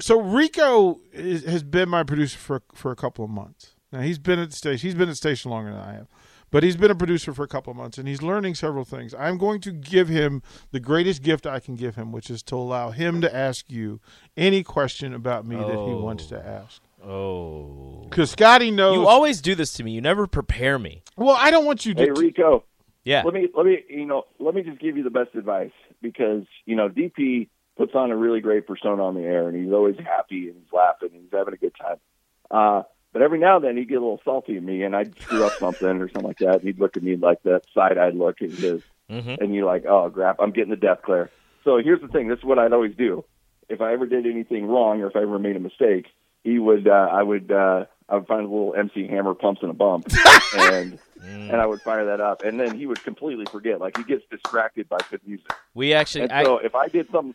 so 0.00 0.20
Rico 0.20 1.00
is, 1.12 1.44
has 1.44 1.62
been 1.62 1.90
my 1.90 2.04
producer 2.04 2.38
for 2.38 2.62
for 2.72 2.90
a 2.90 2.96
couple 2.96 3.24
of 3.24 3.30
months. 3.30 3.74
Now 3.92 4.00
he's 4.00 4.18
been 4.18 4.38
at 4.38 4.50
the 4.50 4.56
station. 4.56 4.88
He's 4.88 4.94
been 4.94 5.08
at 5.08 5.12
the 5.12 5.16
station 5.16 5.50
longer 5.50 5.72
than 5.72 5.80
I 5.80 5.92
have, 5.92 6.08
but 6.50 6.62
he's 6.62 6.76
been 6.76 6.90
a 6.90 6.94
producer 6.94 7.32
for 7.32 7.42
a 7.42 7.48
couple 7.48 7.70
of 7.70 7.76
months, 7.76 7.98
and 7.98 8.06
he's 8.08 8.22
learning 8.22 8.54
several 8.54 8.84
things. 8.84 9.14
I'm 9.14 9.38
going 9.38 9.60
to 9.62 9.72
give 9.72 10.08
him 10.08 10.42
the 10.70 10.80
greatest 10.80 11.22
gift 11.22 11.46
I 11.46 11.60
can 11.60 11.74
give 11.76 11.96
him, 11.96 12.12
which 12.12 12.30
is 12.30 12.42
to 12.44 12.56
allow 12.56 12.90
him 12.90 13.20
to 13.20 13.34
ask 13.34 13.70
you 13.70 14.00
any 14.36 14.62
question 14.62 15.14
about 15.14 15.46
me 15.46 15.56
that 15.56 15.66
he 15.68 15.94
wants 15.94 16.26
to 16.26 16.38
ask. 16.46 16.82
Oh. 17.04 18.00
Because 18.08 18.30
Scotty 18.30 18.70
knows. 18.70 18.94
You 18.94 19.06
always 19.06 19.40
do 19.40 19.54
this 19.54 19.72
to 19.74 19.84
me. 19.84 19.92
You 19.92 20.00
never 20.00 20.26
prepare 20.26 20.78
me. 20.78 21.02
well, 21.16 21.36
I 21.38 21.50
don't 21.50 21.64
want 21.64 21.86
you 21.86 21.94
to. 21.94 22.02
Hey 22.02 22.10
Rico, 22.10 22.64
Yeah. 23.04 23.22
let 23.24 23.34
me 23.34 23.48
let 23.54 23.66
me 23.66 23.84
you 23.88 24.04
know 24.06 24.24
let 24.38 24.54
me 24.54 24.62
just 24.62 24.80
give 24.80 24.96
you 24.96 25.02
the 25.04 25.10
best 25.10 25.34
advice 25.34 25.70
because 26.02 26.44
you 26.66 26.74
know 26.76 26.88
DP 26.88 27.48
puts 27.76 27.94
on 27.94 28.10
a 28.10 28.16
really 28.16 28.40
great 28.40 28.66
persona 28.66 29.04
on 29.04 29.14
the 29.14 29.20
air 29.22 29.48
and 29.48 29.56
he's 29.62 29.72
always 29.72 29.96
happy 29.98 30.48
and 30.48 30.56
he's 30.56 30.72
laughing 30.72 31.10
and 31.12 31.22
he's 31.22 31.30
having 31.32 31.54
a 31.54 31.56
good 31.56 31.74
time. 31.80 31.96
Uh, 32.50 32.82
but 33.12 33.22
every 33.22 33.38
now 33.38 33.56
and 33.56 33.64
then 33.64 33.76
he'd 33.76 33.88
get 33.88 33.96
a 33.96 34.00
little 34.00 34.20
salty 34.24 34.56
at 34.56 34.62
me 34.62 34.82
and 34.82 34.94
I'd 34.94 35.18
screw 35.20 35.44
up 35.44 35.52
something 35.54 35.88
or 35.88 36.08
something 36.08 36.26
like 36.28 36.38
that. 36.38 36.54
And 36.56 36.62
he'd 36.62 36.78
look 36.78 36.96
at 36.96 37.02
me 37.02 37.16
like 37.16 37.42
that 37.44 37.62
side-eyed 37.74 38.14
look 38.14 38.40
and 38.40 38.52
his, 38.52 38.82
Mhm. 39.10 39.38
and 39.38 39.54
you're 39.54 39.64
like, 39.66 39.86
oh 39.86 40.10
crap, 40.10 40.36
I'm 40.40 40.50
getting 40.50 40.70
the 40.70 40.76
death 40.76 41.00
glare. 41.02 41.30
So 41.64 41.78
here's 41.78 42.00
the 42.00 42.08
thing. 42.08 42.28
This 42.28 42.38
is 42.38 42.44
what 42.44 42.58
I'd 42.58 42.72
always 42.72 42.94
do. 42.94 43.24
If 43.68 43.80
I 43.80 43.92
ever 43.92 44.06
did 44.06 44.26
anything 44.26 44.66
wrong 44.66 45.00
or 45.02 45.06
if 45.08 45.16
I 45.16 45.22
ever 45.22 45.38
made 45.38 45.56
a 45.56 45.60
mistake, 45.60 46.06
he 46.44 46.58
would, 46.58 46.86
uh, 46.88 47.08
I 47.10 47.22
would, 47.22 47.50
uh, 47.50 47.86
I 48.08 48.14
would 48.16 48.26
find 48.26 48.40
a 48.46 48.48
little 48.48 48.74
MC 48.74 49.06
Hammer 49.08 49.34
pumps 49.34 49.60
and 49.62 49.70
a 49.70 49.74
bump 49.74 50.06
and, 50.58 50.98
and 51.22 51.56
I 51.56 51.66
would 51.66 51.82
fire 51.82 52.06
that 52.06 52.20
up. 52.22 52.42
And 52.42 52.58
then 52.58 52.78
he 52.78 52.86
would 52.86 53.02
completely 53.04 53.44
forget. 53.46 53.80
Like 53.80 53.96
he 53.98 54.04
gets 54.04 54.24
distracted 54.30 54.88
by 54.88 54.98
good 55.10 55.20
music. 55.26 55.52
We 55.74 55.92
actually. 55.92 56.22
And 56.22 56.32
I, 56.32 56.44
so 56.44 56.58
if 56.58 56.74
I 56.74 56.88
did 56.88 57.10
something, 57.10 57.34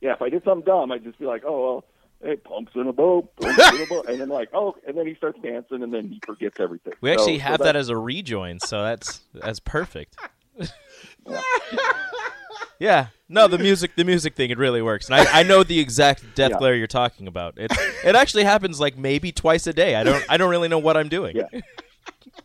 yeah, 0.00 0.12
if 0.12 0.22
I 0.22 0.28
did 0.28 0.44
something 0.44 0.64
dumb, 0.64 0.92
I'd 0.92 1.02
just 1.04 1.18
be 1.18 1.26
like, 1.26 1.42
oh, 1.44 1.62
well, 1.62 1.84
hey, 2.22 2.36
pumps 2.36 2.72
in 2.74 2.86
a 2.86 2.92
boat, 2.92 3.34
pumps 3.36 3.58
in 3.74 3.82
a 3.82 3.86
boat. 3.88 4.08
And 4.08 4.20
then 4.20 4.28
like, 4.28 4.48
oh, 4.52 4.76
and 4.86 4.96
then 4.96 5.06
he 5.06 5.14
starts 5.14 5.38
dancing 5.42 5.82
and 5.82 5.92
then 5.92 6.08
he 6.08 6.20
forgets 6.26 6.56
everything. 6.60 6.92
we 7.00 7.10
actually 7.10 7.38
So- 7.38 7.44
so 7.44 7.48
have 7.50 7.58
that 7.58 7.64
that 7.64 7.76
as 7.76 7.88
a 7.88 7.96
rejoin, 7.96 8.60
so 8.60 8.82
that's 8.82 9.20
that's 9.34 9.60
perfect. 9.60 10.16
yeah. 12.78 13.06
No, 13.28 13.46
the 13.46 13.58
music 13.58 13.92
the 13.96 14.04
music 14.04 14.34
thing 14.34 14.50
it 14.50 14.58
really 14.58 14.82
works. 14.82 15.08
And 15.08 15.14
I, 15.14 15.40
I 15.40 15.42
know 15.42 15.62
the 15.62 15.78
exact 15.78 16.34
death 16.34 16.50
Yeah. 16.52 16.58
glare 16.58 16.74
you're 16.74 16.86
talking 16.86 17.26
about. 17.28 17.54
It 17.58 17.70
it 18.04 18.14
actually 18.16 18.44
happens 18.44 18.80
like 18.80 18.96
maybe 18.98 19.32
twice 19.32 19.66
a 19.66 19.72
day. 19.72 19.94
I 19.96 20.02
don't 20.02 20.24
I 20.28 20.36
don't 20.36 20.50
really 20.50 20.68
know 20.68 20.78
what 20.78 20.96
I'm 20.96 21.08
doing. 21.08 21.36
Yeah. 21.36 21.60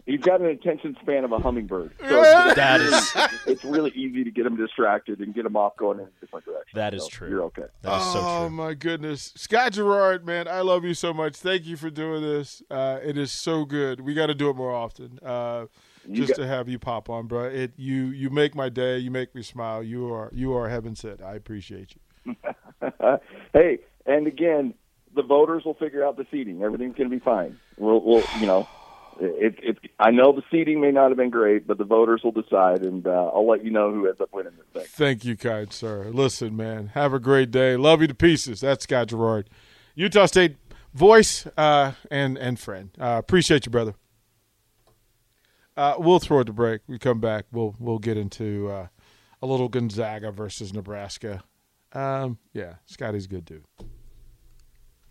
He's 0.06 0.22
got 0.22 0.40
an 0.40 0.48
attention 0.48 0.96
span 1.02 1.24
of 1.24 1.32
a 1.32 1.40
hummingbird. 1.40 1.92
So 2.00 2.22
it's, 2.22 2.56
That 2.56 2.80
is 2.80 3.12
it's 3.48 3.64
really 3.64 3.90
easy 3.92 4.24
to 4.24 4.30
get 4.32 4.46
him 4.46 4.56
distracted 4.56 5.20
and 5.20 5.34
get 5.34 5.46
him 5.46 5.56
off 5.56 5.76
going 5.78 6.00
in 6.00 6.06
a 6.06 6.10
different 6.22 6.46
direction. 6.46 6.76
That 6.76 6.94
is 6.94 7.04
So 7.04 7.10
true. 7.10 7.30
You're 7.30 7.44
okay. 7.46 7.64
that 7.82 7.98
is 8.02 8.14
so 8.14 8.20
oh 8.22 8.48
true. 8.48 8.50
my 8.56 8.74
goodness, 8.76 9.34
Scott 9.36 9.72
Garrard, 9.74 10.24
man, 10.26 10.48
I 10.48 10.62
love 10.62 10.84
you 10.86 10.94
so 10.94 11.12
much. 11.14 11.36
Thank 11.38 11.66
you 11.66 11.76
for 11.76 11.90
doing 11.90 12.22
this. 12.22 12.62
Uh, 12.70 13.00
it 13.04 13.18
is 13.18 13.32
so 13.32 13.66
good. 13.66 14.00
We 14.02 14.14
got 14.14 14.28
to 14.28 14.36
do 14.36 14.50
it 14.52 14.56
more 14.56 14.74
often. 14.74 15.18
Uh, 15.26 15.66
just 16.12 16.30
got- 16.30 16.44
to 16.44 16.48
have 16.48 16.70
you 16.70 16.78
pop 16.78 17.10
on, 17.10 17.26
bro. 17.26 17.46
It 17.46 17.72
you 17.78 18.06
you 18.10 18.30
make 18.30 18.54
my 18.54 18.70
day. 18.70 19.00
You 19.00 19.10
make 19.10 19.34
me 19.34 19.42
smile. 19.42 19.82
You 19.82 20.14
are 20.14 20.30
you 20.32 20.54
are 20.54 20.70
heaven 20.70 20.96
sent. 20.96 21.24
I 21.24 21.34
appreciate 21.34 21.96
you. 22.26 22.36
hey, 23.54 23.80
and 24.06 24.28
again, 24.28 24.76
the 25.16 25.24
voters 25.24 25.64
will 25.66 25.74
figure 25.74 26.06
out 26.06 26.18
the 26.18 26.26
seating. 26.30 26.62
Everything's 26.62 26.96
going 26.96 27.10
to 27.10 27.16
be 27.16 27.24
fine. 27.24 27.58
We'll, 27.78 28.02
we'll 28.04 28.24
you 28.40 28.46
know, 28.46 28.68
it, 29.20 29.56
it, 29.62 29.78
I 30.00 30.12
know 30.12 30.32
the 30.32 30.44
seating 30.52 30.82
may 30.82 30.92
not 30.92 31.10
have 31.10 31.18
been 31.18 31.30
great, 31.30 31.68
but 31.68 31.78
the 31.78 31.84
voters 31.84 32.22
will 32.24 32.32
decide, 32.32 32.84
and 32.84 33.06
uh, 33.06 33.32
I'll 33.34 33.48
let 33.48 33.64
you 33.64 33.72
know 33.72 33.92
who 33.92 34.08
ends 34.08 34.22
up 34.22 34.30
winning 34.34 34.54
this 34.58 34.84
thing. 34.84 34.90
Thank 34.90 35.26
you, 35.26 35.38
kind 35.38 35.72
sir. 35.72 36.10
Listen, 36.12 36.56
man, 36.56 36.88
have 36.88 37.14
a 37.14 37.20
great 37.20 37.52
day. 37.52 37.76
Love 37.78 38.02
you 38.02 38.08
to 38.08 38.16
pieces. 38.16 38.62
That's 38.62 38.84
Scott 38.84 39.10
Garrard, 39.10 39.50
Utah 39.96 40.26
State 40.26 40.58
voice 40.94 41.46
uh, 41.58 41.92
and 42.10 42.38
and 42.38 42.60
friend. 42.60 42.90
Uh, 43.00 43.18
appreciate 43.20 43.66
you, 43.66 43.72
brother. 43.72 43.94
Uh, 45.78 45.96
we'll 45.98 46.20
throw 46.20 46.40
it 46.40 46.46
to 46.46 46.54
break. 46.54 46.82
We 46.88 46.98
come 46.98 47.20
back. 47.20 47.46
We'll 47.52 47.76
we'll 47.80 48.00
get 48.00 48.18
into 48.18 48.70
uh, 48.70 48.88
a 49.42 49.46
little 49.46 49.70
Gonzaga 49.70 50.32
versus 50.32 50.74
Nebraska. 50.74 51.44
Um, 51.94 52.40
yeah, 52.54 52.76
Scotty's 52.86 53.28
good 53.28 53.46
dude. 53.46 53.66